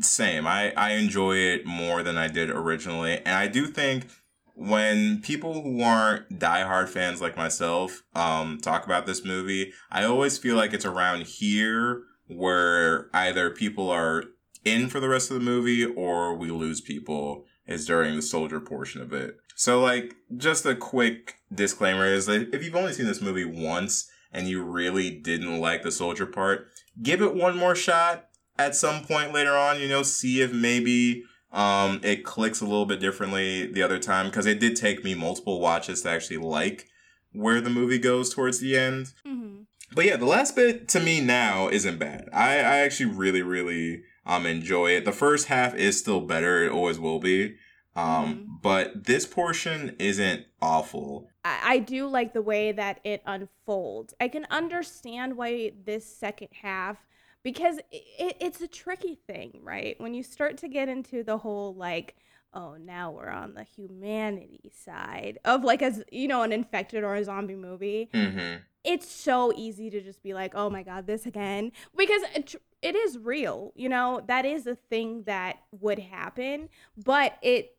[0.00, 0.46] same.
[0.46, 4.08] I I enjoy it more than I did originally, and I do think
[4.54, 10.36] when people who aren't diehard fans like myself um, talk about this movie, I always
[10.36, 14.24] feel like it's around here where either people are
[14.64, 18.60] in for the rest of the movie or we lose people is during the soldier
[18.60, 19.38] portion of it.
[19.54, 24.10] So, like, just a quick disclaimer is that if you've only seen this movie once
[24.32, 26.66] and you really didn't like the soldier part,
[27.02, 28.26] give it one more shot
[28.58, 32.86] at some point later on, you know, see if maybe um, it clicks a little
[32.86, 36.86] bit differently the other time because it did take me multiple watches to actually like
[37.32, 39.12] where the movie goes towards the end.
[39.26, 39.62] mm-hmm.
[39.92, 42.28] But yeah, the last bit to me now isn't bad.
[42.32, 45.04] I, I actually really, really um enjoy it.
[45.04, 46.64] The first half is still better.
[46.64, 47.56] It always will be.
[47.96, 51.28] Um, but this portion isn't awful.
[51.44, 56.48] I, I do like the way that it unfolds i can understand why this second
[56.62, 56.98] half
[57.42, 61.74] because it, it's a tricky thing right when you start to get into the whole
[61.74, 62.16] like
[62.54, 67.14] oh now we're on the humanity side of like as you know an infected or
[67.14, 68.56] a zombie movie Mm-hmm.
[68.84, 71.70] it's so easy to just be like, oh my God, this again.
[71.96, 76.70] Because it, tr- it is real, you know, that is a thing that would happen,
[76.96, 77.76] but it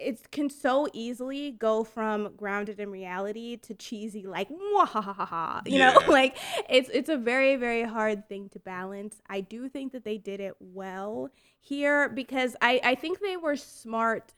[0.00, 5.98] it can so easily go from grounded in reality to cheesy like ha you know?
[6.08, 6.36] Like
[6.68, 9.20] it's it's a very very hard thing to balance.
[9.28, 11.30] I do think that they did it well
[11.60, 14.34] here because i i think they were smart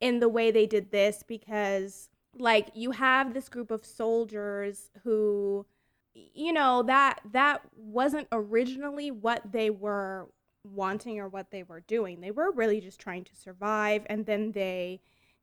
[0.00, 2.08] in the way they did this because
[2.38, 5.66] like you have this group of soldiers who
[6.14, 10.28] you know that that wasn't originally what they were
[10.64, 14.52] wanting or what they were doing they were really just trying to survive and then
[14.52, 15.00] they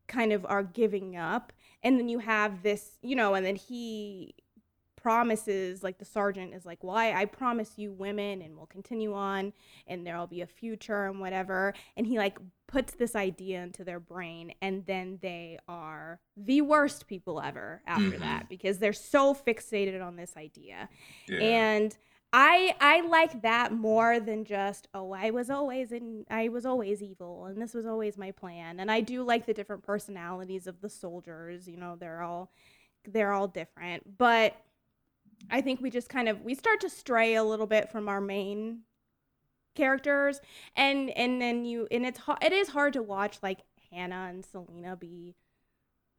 [0.08, 1.52] kind of are giving up
[1.84, 4.34] and then you have this you know and then he
[4.96, 9.14] promises like the sergeant is like well I, I promise you women and we'll continue
[9.14, 9.54] on
[9.88, 14.00] and there'll be a future and whatever and he like puts this idea into their
[14.00, 18.20] brain and then they are the worst people ever after Mhm.
[18.20, 20.90] that because they're so fixated on this idea
[21.28, 21.40] Yeah.
[21.40, 21.98] and
[22.32, 27.02] I I like that more than just oh I was always in I was always
[27.02, 28.80] evil and this was always my plan.
[28.80, 32.52] And I do like the different personalities of the soldiers you know they're all
[33.06, 34.18] they're all different.
[34.18, 34.56] But
[35.50, 38.22] I think we just kind of we start to stray a little bit from our
[38.22, 38.82] main
[39.76, 40.42] characters.
[40.76, 43.60] And and then you and it's it is hard to watch like
[43.92, 45.36] Hannah and Selena be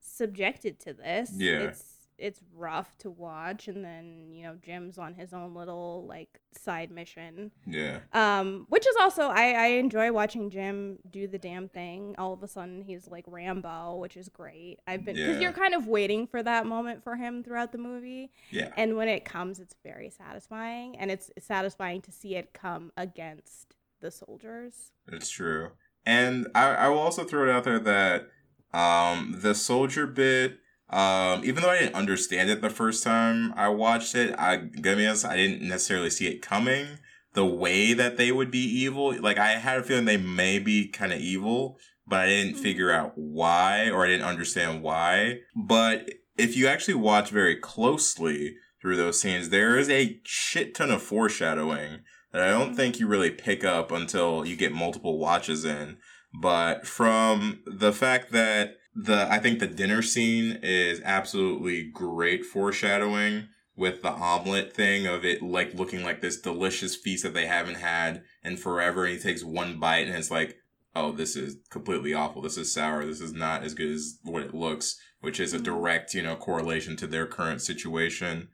[0.00, 1.32] subjected to this.
[1.36, 1.60] Yeah.
[1.60, 6.38] it's it's rough to watch and then you know Jim's on his own little like
[6.56, 8.00] side mission yeah.
[8.12, 12.42] um which is also I I enjoy watching Jim do the damn thing all of
[12.42, 15.40] a sudden he's like Rambo which is great I've been because Yeah.
[15.40, 18.72] you're kind of waiting for that moment for him throughout the movie Yeah.
[18.76, 23.74] and when it comes it's very satisfying and it's satisfying to see it come against
[24.00, 25.70] the soldiers It's true.
[26.06, 28.28] And I, I will also throw it out there that
[28.72, 30.58] um, the soldier bit,
[30.90, 34.96] um, even though I didn't understand it the first time I watched it, I gotta
[34.96, 36.98] be honest, I didn't necessarily see it coming.
[37.34, 40.88] The way that they would be evil, like I had a feeling they may be
[40.88, 45.40] kind of evil, but I didn't figure out why or I didn't understand why.
[45.54, 50.90] But if you actually watch very closely through those scenes, there is a shit ton
[50.90, 52.00] of foreshadowing
[52.32, 55.98] that I don't think you really pick up until you get multiple watches in.
[56.32, 63.48] But from the fact that the I think the dinner scene is absolutely great foreshadowing
[63.76, 67.76] with the omelet thing of it like looking like this delicious feast that they haven't
[67.76, 70.56] had in forever and he takes one bite and it's like
[70.96, 72.42] oh this is completely awful.
[72.42, 73.04] This is sour.
[73.04, 76.36] This is not as good as what it looks which is a direct you know
[76.36, 78.48] correlation to their current situation.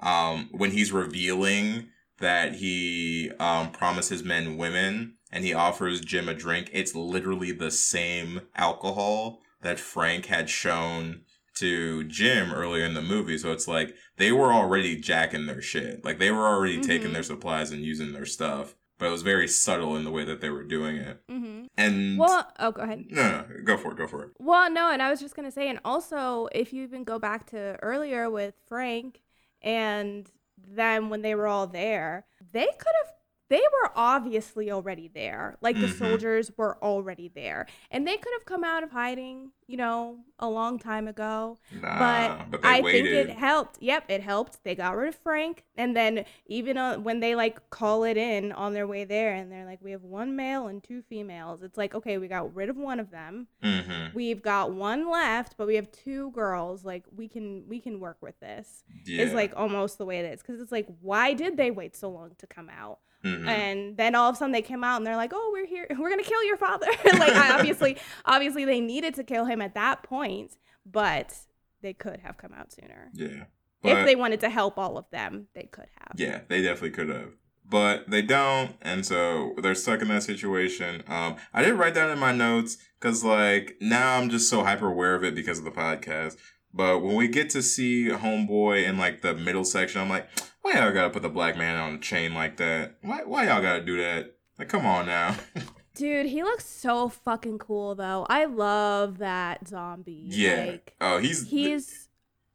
[0.00, 1.88] Um when he's revealing
[2.18, 7.70] that he um promises men women and he offers Jim a drink it's literally the
[7.70, 11.22] same alcohol that Frank had shown
[11.56, 13.36] to Jim earlier in the movie.
[13.38, 16.04] So it's like they were already jacking their shit.
[16.04, 16.88] Like they were already Mm-hmm.
[16.88, 18.74] taking their supplies and using their stuff.
[18.98, 21.20] But it was very subtle in the way that they were doing it.
[21.28, 21.64] Mm-hmm.
[21.76, 23.04] And Well, oh, go ahead.
[23.10, 24.30] no, no, go for it, go for it.
[24.38, 27.46] Well, no, and I was just gonna say, and also if you even go back
[27.50, 29.20] to earlier with Frank,
[29.60, 33.12] and then when they were all there, they could have.
[33.48, 35.58] They were obviously already there.
[35.60, 35.98] Like the Mhm.
[35.98, 37.66] soldiers were already there.
[37.90, 41.58] And they could have come out of hiding, you know, a long time ago.
[41.70, 43.04] Nah, but, but I waited.
[43.26, 43.76] think it helped.
[43.82, 44.64] Yep, it helped.
[44.64, 48.52] They got rid of Frank, and then even uh, when they like call it in
[48.52, 51.76] on their way there, and they're like, "We have one male and two females." It's
[51.76, 53.48] like, okay, we got rid of one of them.
[53.62, 54.16] mm-hmm.
[54.16, 56.86] We've got one left, but we have two girls.
[56.86, 58.82] Like we can we can work with this.
[59.04, 59.24] Yeah.
[59.24, 62.08] Is like almost the way it is because it's like, why did they wait so
[62.08, 63.00] long to come out?
[63.24, 63.46] Mhm.
[63.46, 65.86] and then all of a sudden they came out and they're like oh we're here
[65.98, 66.86] we're gonna kill your father
[67.18, 71.34] like I obviously obviously they needed to kill him at that point but
[71.82, 73.44] they could have come out sooner yeah.
[73.84, 77.08] if they wanted to help all of them they could have Yeah, they definitely could
[77.08, 77.32] have.
[77.64, 81.04] But they don't, and so they're stuck in that situation.
[81.06, 84.88] Um, I didn't write down in my notes because, like, now I'm just so hyper
[84.88, 86.36] aware of it because of the podcast.
[86.74, 90.28] But when we get to see Homeboy in like the middle section, I'm like,
[90.62, 92.96] why y'all gotta put the black man on a chain like that?
[93.02, 94.34] Why why y'all gotta do that?
[94.58, 95.36] Like, come on now.
[95.94, 100.64] dude he looks so fucking cool though i love that zombie yeah.
[100.64, 102.08] like oh, he's he's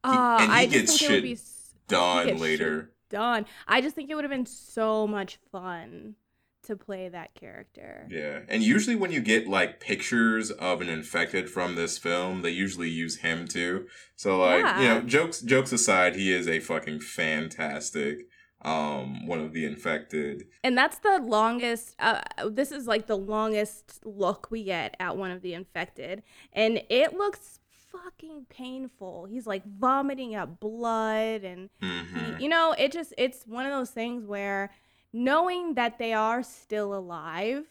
[0.03, 1.41] uh and he i gets think shit be he
[1.87, 2.91] done gets shit later.
[3.09, 6.15] done i just think it would have been so much fun
[6.67, 8.39] to play that character Yeah.
[8.47, 12.89] And usually when you get like pictures of an infected from this film, they usually
[12.89, 13.87] use him too.
[14.15, 18.27] So like, you know, jokes jokes aside, he is a fucking fantastic
[18.63, 20.47] um one of the infected.
[20.63, 21.95] And that's the longest.
[21.99, 26.81] Uh, this is like the longest look we get at one of the infected, and
[26.89, 27.59] it looks
[27.91, 29.25] fucking painful.
[29.25, 32.37] He's like vomiting up blood, and Mhm.
[32.37, 34.71] he, you know, it just it's one of those things where
[35.13, 37.65] knowing that they are still alive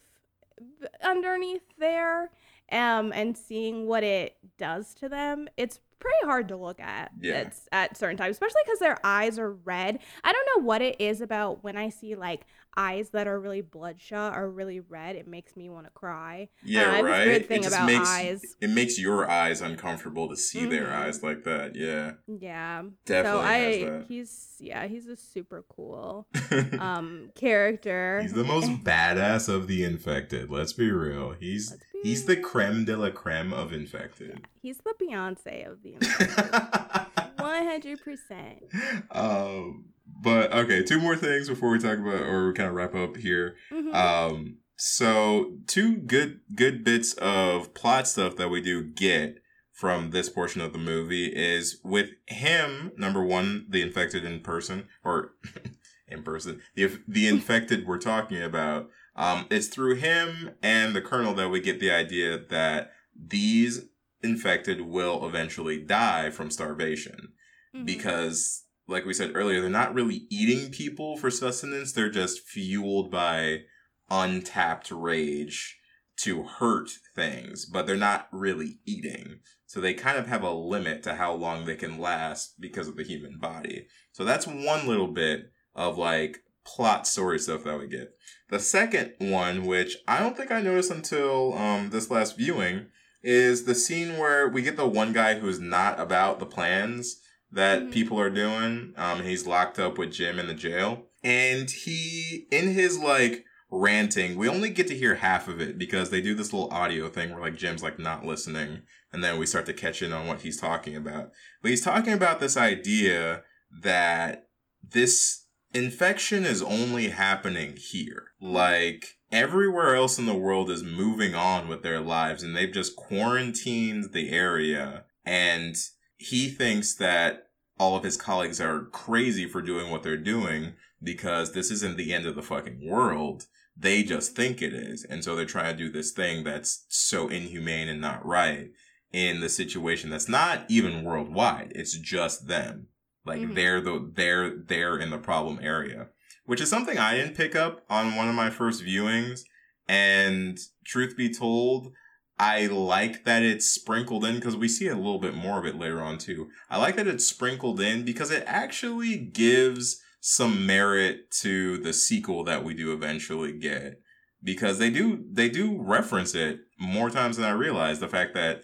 [1.03, 2.31] underneath there,
[2.73, 7.11] um, and seeing what it does to them, it's pretty hard to look at.
[7.21, 7.41] Yeah.
[7.41, 9.99] It's at certain times, especially because their eyes are red.
[10.25, 12.43] I don't know what it is about when I see like
[12.77, 16.49] eyes that are really bloodshot are really red, it makes me want to cry.
[16.63, 17.27] Yeah, uh, right.
[17.27, 18.43] Weird thing it about makes, eyes.
[18.61, 20.71] It makes your eyes uncomfortable to see mm-hmm.
[20.71, 21.75] their eyes like that.
[21.75, 22.13] Yeah.
[22.27, 22.83] Yeah.
[23.05, 23.81] Definitely.
[23.81, 26.27] So I, he's yeah, he's a super cool
[26.79, 28.21] um character.
[28.23, 30.51] He's the most badass of the infected.
[30.51, 31.33] Let's be real.
[31.33, 32.37] He's be he's real.
[32.37, 34.41] the creme de la creme of infected.
[34.41, 37.06] Yeah, he's the Beyonce of the infected.
[37.47, 39.17] 100%.
[39.17, 39.87] Um,
[40.21, 43.17] but okay, two more things before we talk about or we kind of wrap up
[43.17, 43.57] here.
[43.73, 43.95] Mm-hmm.
[43.95, 49.39] Um, so two good good bits of plot stuff that we do get
[49.73, 54.87] from this portion of the movie is with him number one the infected in person
[55.03, 55.33] or
[56.09, 61.35] in person the the infected we're talking about um, it's through him and the colonel
[61.35, 63.87] that we get the idea that these
[64.23, 67.33] infected will eventually die from starvation
[67.77, 67.85] Mm-hmm.
[67.85, 71.93] because like we said earlier they're not really eating people for sustenance.
[71.93, 73.63] They're just fueled by
[74.11, 75.79] untapped rage
[76.19, 79.41] to hurt things but they're not really eating.
[79.67, 82.97] So they kind of have a limit to how long they can last because of
[82.97, 83.89] the human body.
[84.13, 88.17] So that's one little bit of like plot story stuff that we get.
[88.49, 92.87] The second one which i don't think i noticed until um this last viewing
[93.23, 97.21] is the scene where we get the one guy who's not about the plans
[97.51, 97.93] that Mhm.
[97.93, 98.93] people are doing.
[98.97, 104.37] Um, he's locked up with Jim in the jail, and he, in his like ranting,
[104.37, 107.31] we only get to hear half of it because they do this little audio thing
[107.31, 108.83] where like Jim's like not listening,
[109.13, 111.33] and then we start to catch in on what he's talking about.
[111.63, 113.43] But he's talking about this idea
[113.83, 114.49] that
[114.83, 115.45] this
[115.75, 118.29] infection is only happening here.
[118.41, 122.95] Like everywhere else in the world is moving on with their lives and they've just
[122.97, 125.75] quarantined the area and
[126.17, 127.49] he thinks that
[127.79, 132.13] all of his colleagues are crazy for doing what they're doing because this isn't the
[132.15, 133.47] end of the fucking world.
[133.77, 135.05] They just think it is.
[135.05, 138.71] And so they're trying to do this thing that's so inhumane and not right
[139.13, 141.73] in the situation that's not even worldwide.
[141.75, 142.89] It's just them.
[143.27, 143.55] Like Mhm.
[143.55, 146.09] they're the they're they're in the problem area,
[146.47, 149.43] which is something I didn't pick up on one of my first viewings.
[149.89, 151.93] And truth be told,
[152.39, 155.79] I like that it's sprinkled in because we see a little bit more of it
[155.79, 156.49] later on too.
[156.69, 162.45] I like that it's sprinkled in because it actually gives some merit to the sequel
[162.45, 164.01] that we do eventually get
[164.43, 168.01] because they do they do reference it more times than I realized.
[168.01, 168.63] The fact that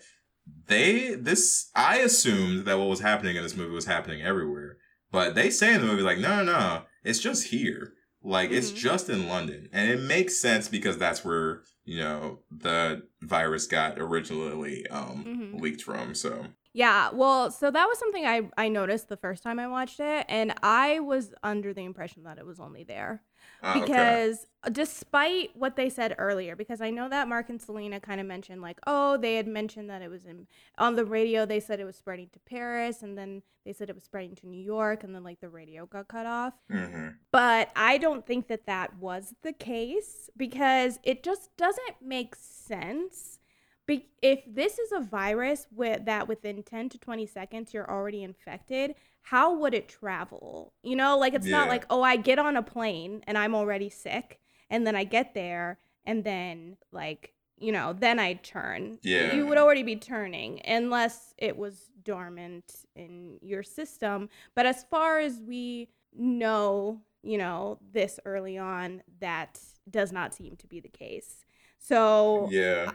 [0.66, 4.76] they this I assumed that what was happening in this movie was happening everywhere,
[5.10, 8.70] but they say in the movie like no no no it's just here like it's
[8.72, 8.76] Mhm.
[8.76, 13.98] just in London and it makes sense because that's where you know the virus got
[13.98, 15.60] originally um Mhm.
[15.60, 19.58] leaked from so Yeah, well, so that was something I I noticed the first time
[19.58, 23.22] I watched it, and I was under the impression that it was only there
[23.62, 23.80] Ah, okay.
[23.80, 28.26] because despite what they said earlier, because I know that Mark and Selena kind of
[28.26, 30.46] mentioned like, oh, they had mentioned that it was in
[30.78, 31.46] on the radio.
[31.46, 34.46] They said it was spreading to Paris, and then they said it was spreading to
[34.48, 36.54] New York, and then like the radio got cut off.
[36.70, 37.16] Mhm.
[37.30, 43.38] But I don't think that that was the case because it just doesn't make sense.
[43.86, 48.22] Be- if this is a virus with that within 10 to 20 seconds you're already
[48.22, 50.72] infected, how would it travel?
[50.82, 53.88] You know, like it's not like, oh, I get on a plane and I'm already
[53.88, 58.98] sick and then I get there and then like, you know, then I turn.
[59.02, 59.34] Yeah.
[59.34, 64.28] You would already be turning unless it was dormant in your system.
[64.56, 70.56] But as far as we know, you know, this early on, that does not seem
[70.56, 71.44] to be the case.
[71.78, 72.92] So yeah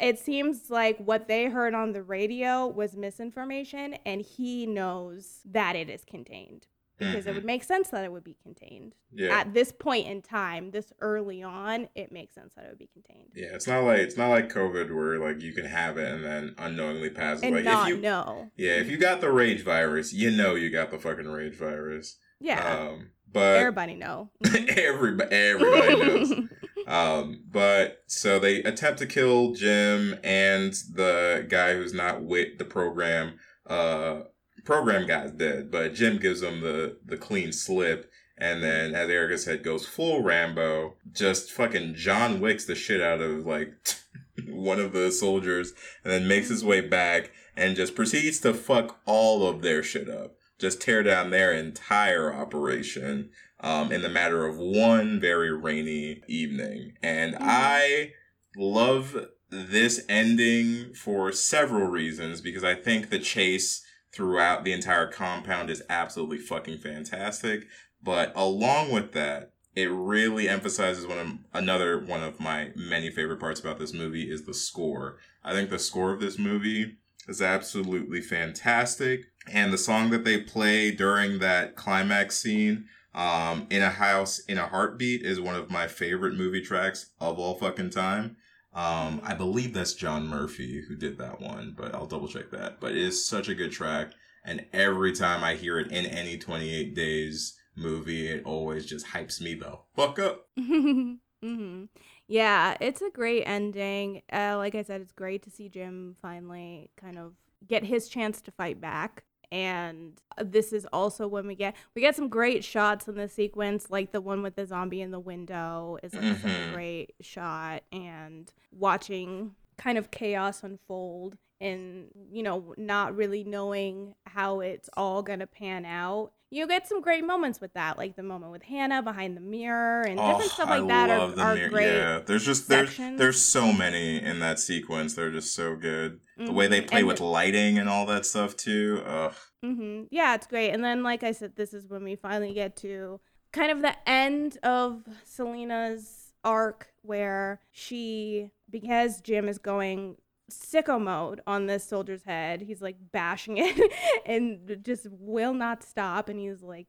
[0.00, 5.76] it seems like what they heard on the radio was misinformation, and he knows that
[5.76, 6.66] it is contained
[6.98, 7.34] because it Mhm.
[7.36, 8.96] would make sense that it would be contained.
[9.12, 12.78] yeah At this point in time, this early on, it makes sense that it would
[12.78, 13.30] be contained.
[13.34, 16.24] yeah it's not like it's not like COVID where like you can have it and
[16.24, 17.46] then unknowingly pass it.
[17.46, 18.50] And away not if you know.
[18.56, 22.16] yeah if you got the rage virus you know you got the fucking rage virus
[22.40, 22.66] Yeah.
[22.88, 24.30] um but everybody know.
[24.76, 26.32] everybody everybody knows
[26.88, 32.64] Um, but so they attempt to kill Jim and the guy who's not with the
[32.64, 33.38] program.
[33.66, 34.22] Uh,
[34.64, 38.10] program guy's dead, but Jim gives him the the clean slip.
[38.40, 43.20] And then, as Erica said, goes full Rambo, just fucking John Wicks the shit out
[43.20, 43.74] of like
[44.48, 49.00] one of the soldiers, and then makes his way back and just proceeds to fuck
[49.04, 54.46] all of their shit up, just tear down their entire operation um, in the matter
[54.46, 56.92] of one very rainy evening.
[57.02, 57.38] And Mhm.
[57.40, 58.12] I
[58.56, 63.82] love this ending for several reasons because I think the chase
[64.12, 67.66] throughout the entire compound is absolutely fucking fantastic.
[68.02, 73.40] But along with that, it really emphasizes one of another one of my many favorite
[73.40, 75.18] parts about this movie is the score.
[75.44, 76.96] I think the score of this movie
[77.28, 79.26] is absolutely fantastic.
[79.50, 84.58] And the song that they play during that climax scene um, in a house in
[84.58, 88.36] a heartbeat is one of my favorite movie tracks of all fucking time.
[88.74, 92.80] Um, I believe that's John Murphy who did that one, but I'll double check that.
[92.80, 94.12] But it is such a good track,
[94.44, 99.40] and every time I hear it in any 28 Days movie, it always just hypes
[99.40, 100.46] me the fuck up.
[100.58, 101.84] hmm
[102.26, 104.22] Yeah, it's a great ending.
[104.32, 107.32] Uh, like I said, it's great to see Jim finally kind of
[107.66, 109.24] get his chance to fight back.
[109.50, 113.90] And this is also when we get we get some great shots in the sequence,
[113.90, 116.70] like the one with the zombie in the window is like Mhm.
[116.70, 124.14] a great shot, and watching kind of chaos unfold, and you know not really knowing
[124.26, 126.32] how it's all gonna pan out.
[126.50, 130.00] You get some great moments with that, like the moment with Hannah behind the mirror
[130.02, 131.94] and different stuff like that are, the are mir- great.
[131.94, 133.18] Yeah, there's just there's sections.
[133.18, 135.14] there's so many in that sequence.
[135.14, 136.20] They're just so good.
[136.46, 139.02] The way they play And with lighting and all that stuff too.
[139.04, 139.34] Ugh.
[139.62, 140.70] hmm Yeah, it's great.
[140.70, 143.20] And then, like I said, this is when we finally get to
[143.52, 150.16] kind of the end of Selena's arc where she, because Jim is going
[150.50, 153.92] sicko mode on this soldier's head, he's like bashing it
[154.26, 156.28] and just will not stop.
[156.28, 156.88] And he's like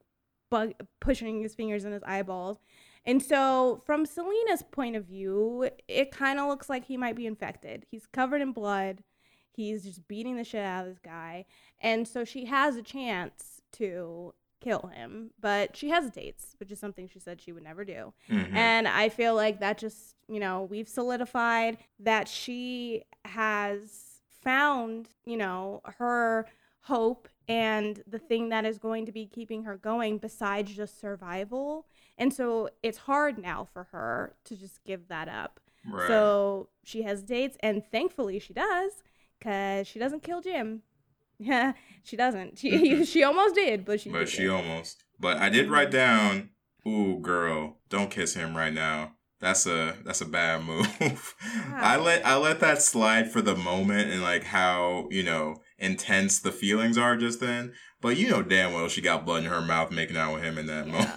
[0.52, 2.60] bug- pushing his fingers in his eyeballs.
[3.06, 7.26] And so, from Selena's point of view, it kind of looks like he might be
[7.26, 7.86] infected.
[7.90, 9.04] He's covered in blood.
[9.56, 11.46] He's just beating the shit out of this guy.
[11.82, 17.08] And so she has a chance to kill him, but she hesitates, which is something
[17.08, 18.14] she said she would never do.
[18.30, 18.54] Mhm.
[18.54, 25.38] And I feel like that just, you know, we've solidified that she has found, you
[25.38, 26.46] know, her
[26.82, 31.86] hope and the thing that is going to be keeping her going besides just survival.
[32.18, 35.60] And so it's hard now for her to just give that up.
[35.86, 36.08] right.
[36.08, 39.04] So she hesitates, and thankfully she does,
[39.40, 40.84] because she doesn't kill Jim.
[41.40, 42.60] Yeah, she doesn't.
[42.60, 43.04] She mm-hmm.
[43.06, 44.56] she almost did, but she but she didn't.
[44.56, 45.04] almost.
[45.20, 46.50] But I did write down,
[46.88, 51.36] "Ooh, girl, don't kiss him right now." That's a that's a bad move.
[51.74, 56.40] I let I let that slide for the moment and like how you know intense
[56.40, 57.74] the feelings are just then.
[58.02, 60.58] But you know damn well she got blood in her mouth making out with him
[60.58, 61.10] in that moment.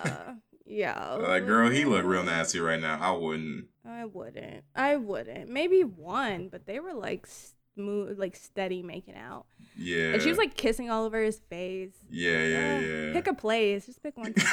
[0.65, 1.28] Yeah, yeah.
[1.28, 2.99] like girl, he look real nasty right now.
[3.01, 3.66] I wouldn't.
[3.85, 4.65] I wouldn't.
[4.74, 5.51] I wouldn't.
[5.51, 7.27] Maybe one, but they were like
[7.74, 9.47] smooth, like steady making out,
[9.77, 10.12] Yeah.
[10.12, 11.94] and she was like kissing all over his face.
[12.11, 13.12] yeah, yeah, Uh, yeah.
[13.15, 13.86] Pick a place.
[13.86, 14.35] Just pick one.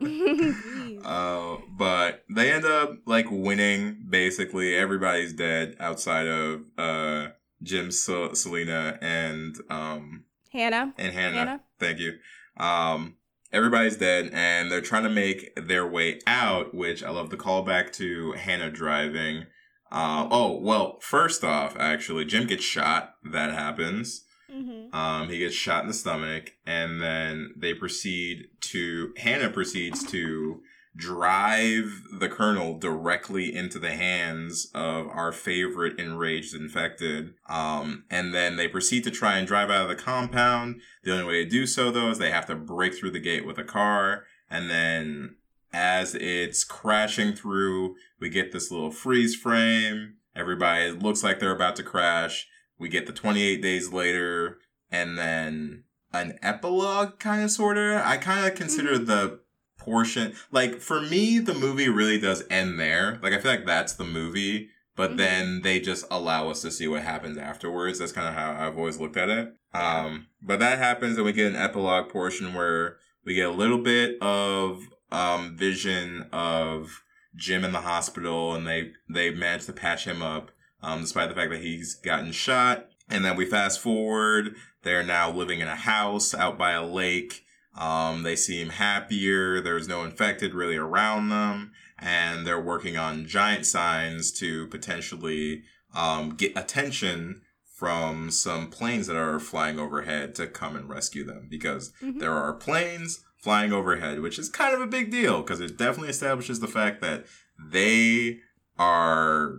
[1.04, 4.04] Uh, but they end up like winning.
[4.08, 7.28] Basically, everybody's dead outside of uh
[7.62, 10.92] Jim, Sel- Selena, and um Hannah.
[10.98, 11.36] and Hannah.
[11.38, 11.60] Hannah?
[11.78, 12.14] Thank you.
[12.56, 13.16] Um,
[13.52, 16.74] everybody's dead, and they're trying to make their way out.
[16.74, 19.44] Which I love the callback to Hannah driving.
[19.90, 23.14] Uh, oh well, first off, actually, Jim gets shot.
[23.24, 24.24] That happens.
[24.52, 24.94] Mm-hmm.
[24.94, 30.60] Um, he gets shot in the stomach, and then they proceed to Hannah proceeds to
[30.96, 37.34] drive the colonel directly into the hands of our favorite enraged infected.
[37.48, 40.80] Um, and then they proceed to try and drive out of the compound.
[41.04, 43.46] The only way to do so, though, is they have to break through the gate
[43.46, 45.36] with a car, and then
[45.72, 50.14] as it's crashing through, we get this little freeze frame.
[50.34, 52.46] Everybody looks like they're about to crash.
[52.78, 54.58] We get the 28 days later,
[54.90, 58.00] and then an epilogue, kind of, sort of.
[58.02, 59.40] I kind of consider the
[59.78, 63.18] portion, like, for me, the movie really does end there.
[63.22, 65.16] Like, I feel like that's the movie, but Mhm.
[65.16, 67.98] then they just allow us to see what happens afterwards.
[67.98, 69.54] That's kind of how I've always looked at it.
[69.74, 73.78] Um, but that happens, and we get an epilogue portion where we get a little
[73.78, 77.02] bit of um, vision of
[77.36, 80.50] Jim in the hospital, and they they manage to patch him up,
[80.82, 82.86] um, despite the fact that he's gotten shot.
[83.08, 87.42] And then we fast forward; they're now living in a house out by a lake.
[87.76, 89.60] Um, they seem happier.
[89.60, 95.62] There's no infected really around them, and they're working on giant signs to potentially
[95.94, 97.42] um, get attention
[97.76, 102.18] from some planes that are flying overhead to come and rescue them because Mhm.
[102.18, 106.10] there are planes flying overhead, which is kind of a big deal because it definitely
[106.10, 107.24] establishes the fact that
[107.70, 108.38] they
[108.78, 109.54] are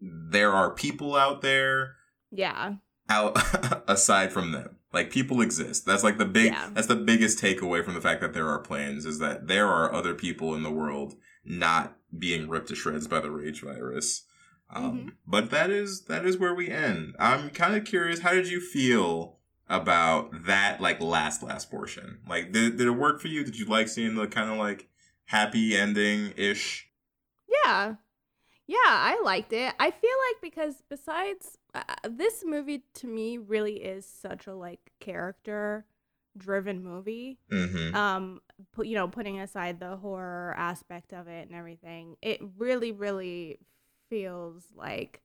[0.00, 1.96] there are people out there
[2.30, 2.74] Yeah.
[3.08, 3.36] out
[3.88, 4.76] aside from them.
[4.92, 5.86] Like people exist.
[5.86, 6.70] That's like the big Yeah.
[6.72, 9.92] that's the biggest takeaway from the fact that there are planes is that there are
[9.92, 11.14] other people in the world
[11.44, 14.24] not being ripped to shreds by the rage virus.
[14.72, 15.12] Um, Mhm.
[15.26, 17.14] But that is that is where we end.
[17.18, 18.20] I'm kind of curious.
[18.20, 19.38] How did you feel
[19.70, 20.80] about that?
[20.80, 22.18] Like last last portion.
[22.28, 23.44] Like did did it work for you?
[23.44, 24.88] Did you like seeing the kind of like
[25.26, 26.90] happy ending ish?
[27.48, 27.94] Yeah.
[28.66, 29.74] Yeah, I liked it.
[29.80, 34.92] I feel like because besides uh, this movie to me really is such a like
[35.00, 35.86] character
[36.36, 37.38] driven movie.
[37.50, 37.94] Mm-hmm.
[37.94, 38.40] Um
[38.72, 42.16] put you know, putting aside the horror aspect of it and everything.
[42.20, 43.58] It really really
[44.08, 45.22] feels like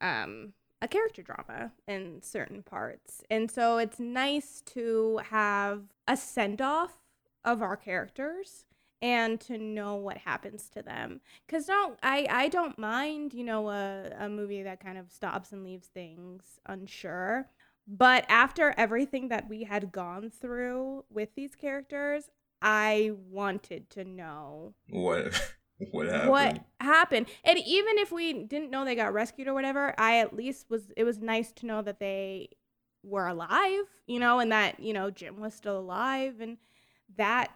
[0.00, 3.22] um a character drama in certain parts.
[3.30, 6.98] And so it's nice to have a send off
[7.44, 8.64] of our characters
[9.02, 11.20] and to know what happens to them.
[11.46, 15.52] Because don't I, I don't mind you know a, a movie that kind of stops
[15.52, 17.48] and leaves things unsure.
[17.88, 22.30] But after everything that we had gone through with these characters
[22.62, 25.54] i wanted to know What
[25.92, 26.28] what happened?
[26.28, 30.34] what happened and even if we didn't know they got rescued or whatever i at
[30.34, 32.48] least was it was nice to know that they
[33.02, 36.56] were alive you know and that you know jim was still alive and
[37.16, 37.48] that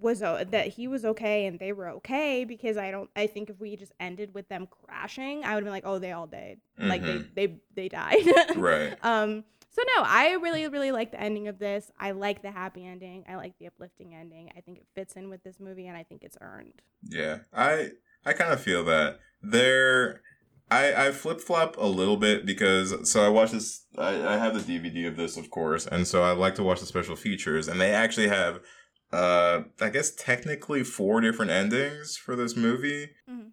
[0.00, 3.48] was o- that he was okay and they were okay because i don't i think
[3.48, 6.26] if we just ended with them crashing i would have been like oh they all
[6.26, 7.34] died like they Mhm.
[7.34, 8.24] they they died
[8.56, 8.94] Right.
[9.02, 9.44] um
[9.76, 13.24] so no i really really like the ending of this i like the happy ending
[13.28, 16.02] i like the uplifting ending i think it fits in with this movie and i
[16.02, 17.90] think it's earned Yeah, I
[18.24, 20.22] I kind of feel that there.
[20.68, 23.86] I I flip flop a little bit because so I watch this.
[23.96, 26.80] I, I have the DVD of this, of course, and so I like to watch
[26.80, 28.60] the special features, and they actually have.
[29.12, 33.10] Uh, I guess technically four different endings for this movie.
[33.30, 33.52] Mhm.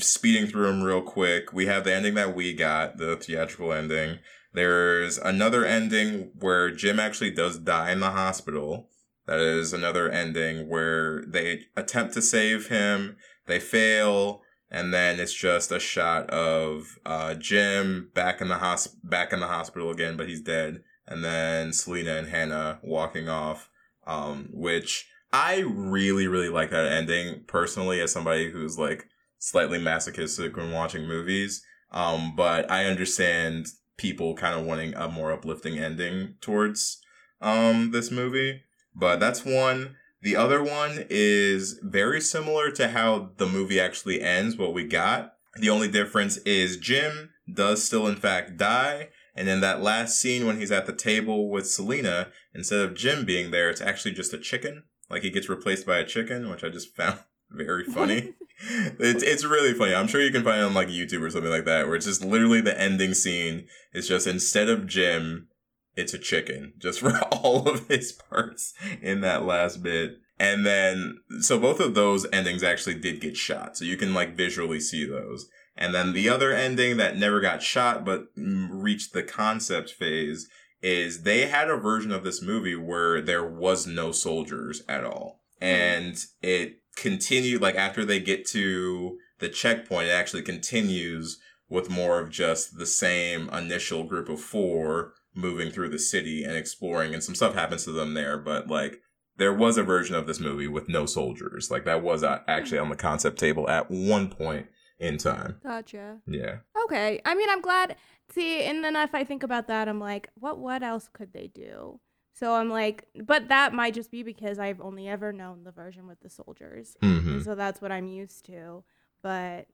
[0.00, 4.20] Speeding through them real quick, we have the ending that we got, the theatrical ending.
[4.56, 8.88] There's another ending where Jim actually does die in the hospital.
[9.26, 15.34] That is another ending where they attempt to save him, they fail, and then it's
[15.34, 20.16] just a shot of uh, Jim back in the hosp- back in the hospital again,
[20.16, 23.68] but he's dead, and then Selena and Hannah walking off,
[24.06, 29.06] um, which I really really like that ending personally as somebody who's like
[29.38, 31.62] slightly masochistic when watching movies.
[31.90, 33.66] Um, but I understand
[33.96, 37.00] people kind of wanting a more uplifting ending towards
[37.40, 38.62] um this movie.
[38.94, 39.96] But that's one.
[40.22, 45.34] The other one is very similar to how the movie actually ends, what we got.
[45.58, 49.10] The only difference is Jim does still in fact die.
[49.34, 53.26] And in that last scene when he's at the table with Selena, instead of Jim
[53.26, 54.84] being there, it's actually just a chicken.
[55.10, 57.20] Like he gets replaced by a chicken, which I just found
[57.50, 58.34] very funny.
[58.58, 59.94] it's it's really funny.
[59.94, 62.06] I'm sure you can find it on like YouTube or something like that, where it's
[62.06, 65.48] just literally the ending scene is just instead of Jim,
[65.94, 70.18] it's a chicken just for all of his parts in that last bit.
[70.38, 73.76] And then, so both of those endings actually did get shot.
[73.76, 75.48] So you can like visually see those.
[75.76, 80.48] And then the other ending that never got shot but reached the concept phase
[80.82, 85.40] is they had a version of this movie where there was no soldiers at all.
[85.58, 85.64] Hmm.
[85.64, 92.20] And it continued, like after they get to the checkpoint, it actually continues with more
[92.20, 97.22] of just the same initial group of four moving through the city and exploring and
[97.22, 99.02] some stuff happens to them there but like
[99.36, 102.78] there was a version of this movie with no soldiers like that was uh, actually
[102.78, 104.66] on the concept table at one point
[104.98, 106.20] in time Gotcha.
[106.26, 107.20] yeah Okay.
[107.24, 107.96] I mean, I'm glad.
[108.30, 111.48] See, and then if I think about that, I'm like, what what else could they
[111.48, 112.00] do?
[112.38, 116.06] So I'm like, but that might just be because I've only ever known the version
[116.06, 116.94] with the soldiers.
[117.00, 118.84] hmm And so that's what I'm used to.
[119.22, 119.66] But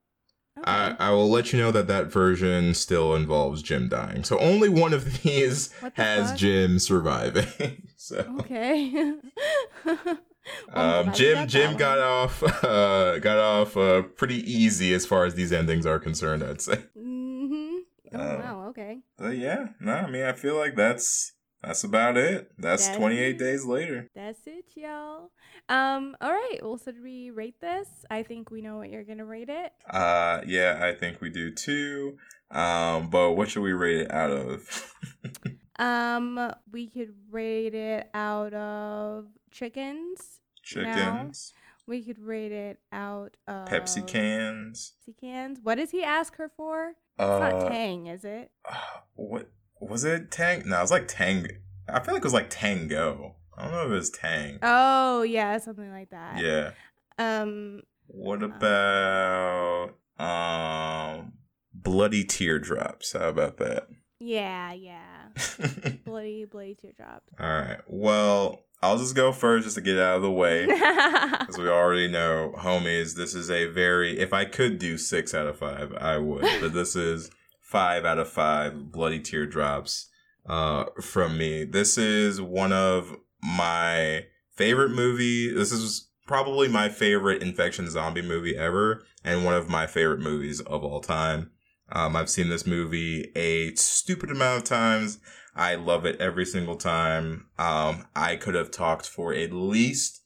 [0.56, 0.64] okay.
[0.70, 4.22] I, I will let you know that that version still involves Jim dying.
[4.22, 6.38] So only one of these the has fuck?
[6.38, 7.88] Jim surviving.
[7.96, 9.12] so okay.
[10.74, 15.24] Well, um, Jim got Jim got off uh, got off uh, pretty easy as far
[15.24, 16.42] as these endings are concerned.
[16.42, 16.82] I'd say.
[16.98, 17.76] Mm-hmm.
[18.14, 18.66] Oh Um, wow.
[18.70, 18.98] Okay.
[19.16, 21.32] But yeah, no, I mean, I feel like that's
[21.62, 22.50] that's about it.
[22.58, 23.38] That's That's 28 it.
[23.38, 24.08] days later.
[24.14, 25.30] That's it, y'all.
[25.68, 26.16] Um.
[26.20, 26.58] All right.
[26.62, 27.88] Well, should we rate this?
[28.10, 29.72] I think we know what you're gonna rate it.
[29.88, 32.16] Uh, yeah, I think we do too.
[32.50, 34.92] Um, but what should we rate it out of?
[35.78, 40.40] Um, we could rate it out of chickens.
[40.62, 41.54] Chickens,
[41.88, 44.92] We could rate it out of Pepsi cans.
[45.08, 45.58] Pepsi cans.
[45.62, 46.90] What does he ask her for?
[47.18, 48.50] It's Uh, not Tang, is it?
[49.14, 49.50] what
[49.90, 50.30] was it?
[50.30, 50.62] Tang?
[50.66, 51.46] No, it was like Tang.
[51.88, 53.36] I feel like it was like Tango.
[53.56, 54.58] I don't know if it was Tang.
[54.62, 56.38] Oh yeah, something like that.
[56.38, 56.70] Yeah.
[57.18, 57.82] Um.
[58.06, 61.32] What about um
[61.74, 63.12] bloody teardrops?
[63.12, 63.88] How about that?
[64.18, 64.72] Yeah.
[64.72, 65.28] Yeah.
[66.04, 67.32] bloody, bloody teardrops.
[67.40, 67.80] All right.
[67.86, 70.64] Well, I'll just go first just to get out of the way.
[70.70, 74.18] As we already know, homies, this is a very.
[74.18, 76.42] If I could do six out of five, I would.
[76.60, 77.30] But this is
[77.72, 80.10] five out of five bloody teardrops
[80.46, 81.64] uh, from me.
[81.64, 85.52] This is one of my favorite movie.
[85.52, 90.60] This is probably my favorite infection zombie movie ever, and one of my favorite movies
[90.60, 91.50] of all time.
[91.90, 95.18] Um, I've seen this movie a stupid amount of times.
[95.56, 97.46] I love it every single time.
[97.58, 100.21] Um, I could have talked for at least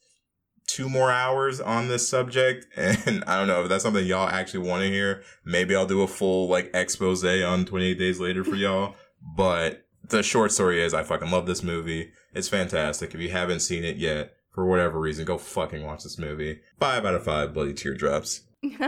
[0.66, 4.68] two more hours on this subject, and I don't know if that's something y'all actually
[4.68, 5.22] want to hear.
[5.44, 8.94] Maybe I'll do a full like expose on 28 Days Later for y'all.
[9.34, 12.12] But the short story is, I fucking love this movie.
[12.32, 13.12] It's fantastic.
[13.12, 16.60] If you haven't seen it yet, for whatever reason, go fucking watch this movie.
[16.78, 18.42] Five out of five bloody teardrops.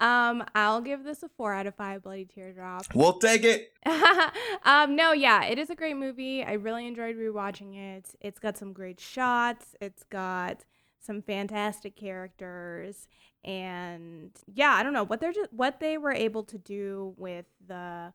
[0.00, 2.88] um, I'll give this a four out of five bloody teardrops.
[2.94, 3.72] We'll take it.
[4.64, 6.42] um, no, yeah, it is a great movie.
[6.42, 8.14] I really enjoyed rewatching it.
[8.20, 9.76] It's got some great shots.
[9.80, 10.64] It's got
[11.00, 13.08] some fantastic characters,
[13.44, 17.46] and yeah, I don't know what they're just what they were able to do with
[17.66, 18.12] the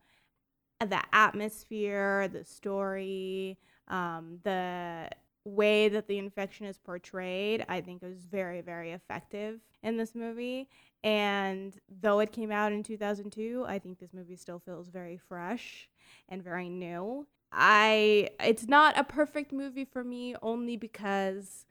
[0.80, 3.58] the atmosphere, the story,
[3.88, 5.10] um, the
[5.46, 7.66] way that the infection is portrayed.
[7.68, 10.70] I think is very very effective in this movie.
[11.04, 15.90] And though it came out in 2002, I think this movie still feels very fresh
[16.30, 17.28] and very new.
[17.52, 21.66] I it's not a perfect movie for me only because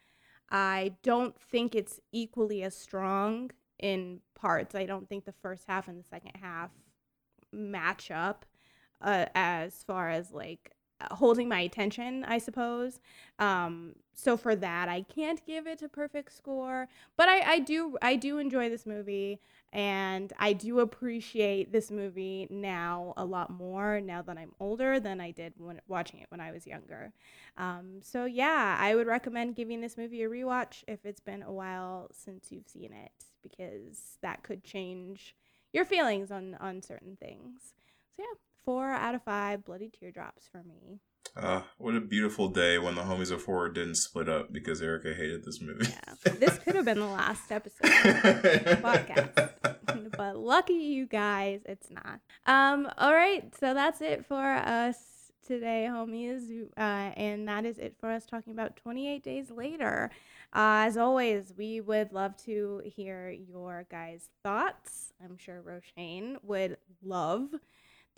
[0.53, 4.74] I don't think it's equally as strong in parts.
[4.74, 6.70] I don't think the first half and the second half
[7.51, 8.45] match up
[9.01, 10.73] uh, as far as like
[11.11, 13.01] holding my attention, I suppose.
[13.39, 17.97] Um, so for that, I can't give it a perfect score, but I, I do
[18.03, 19.41] I do enjoy this movie,
[19.73, 25.20] and I do appreciate this movie now a lot more now that I'm older than
[25.20, 27.12] I did when watching it when I was younger.
[27.57, 31.53] Um, so yeah, I would recommend giving this movie a rewatch if it's been a
[31.53, 33.12] while since you've seen it,
[33.43, 35.35] because that could change
[35.73, 37.73] your feelings on on certain things.
[38.15, 41.01] So yeah, four out of five bloody teardrops for me.
[41.34, 45.14] Uh, what a beautiful day when the homies of horror didn't split up because Erica
[45.14, 45.86] hated this movie.
[45.89, 51.60] Yeah, this could have been the last episode of the podcast, but lucky you guys,
[51.64, 52.20] it's not.
[52.44, 54.98] Um, all right, so that's it for us
[55.47, 56.80] today, homies, uh,
[57.16, 60.10] and that is it for us talking about 28 days later.
[60.55, 65.14] Uh, as always, we would love to hear your guys' thoughts.
[65.24, 67.48] I'm sure Roshane would love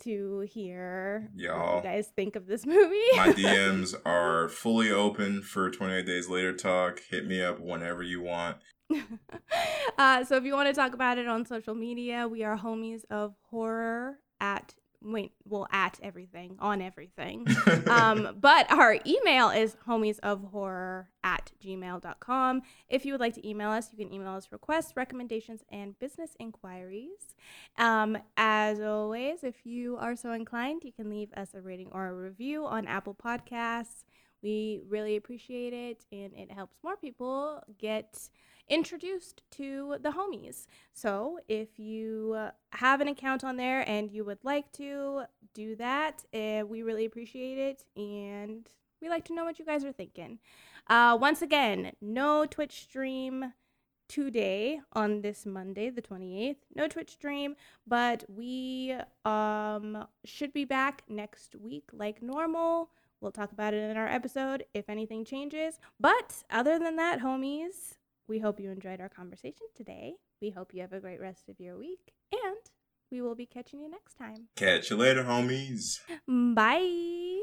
[0.03, 1.75] to hear Y'all.
[1.75, 2.95] what you guys think of this movie.
[3.15, 7.01] My DMs are fully open for 28 Days Later talk.
[7.09, 8.57] Hit me up whenever you want.
[9.97, 13.01] uh, so if you want to talk about it on social media, we are homies
[13.09, 14.75] of horror at
[15.05, 17.47] wait well at everything on everything.
[17.87, 23.47] Um, but our email is homies of horror at gmail.com if you would like to
[23.47, 27.35] email us you can email us requests recommendations and business inquiries.
[27.77, 32.07] Um, as always if you are so inclined you can leave us a rating or
[32.07, 34.03] a review on apple podcasts.
[34.41, 38.29] We really appreciate it and it helps more people get
[38.69, 40.67] introduced to the homies.
[40.93, 45.23] So if you have an account on there and you would like to
[45.53, 48.69] do that, uh, we really appreciate it and
[49.01, 50.39] we like to know what you guys are thinking.
[50.87, 53.53] Uh, once again, no Twitch stream
[54.07, 56.57] today on this Monday, the 28th.
[56.75, 57.55] No Twitch stream,
[57.87, 62.89] but we um, should be back next week like normal.
[63.21, 65.79] We'll talk about it in our episode if anything changes.
[65.99, 67.95] But other than that, homies,
[68.27, 70.13] we hope you enjoyed our conversation today.
[70.41, 72.57] We hope you have a great rest of your week, and
[73.11, 74.47] we will be catching you next time.
[74.55, 75.99] Catch you later, homies.
[76.27, 77.41] Bye.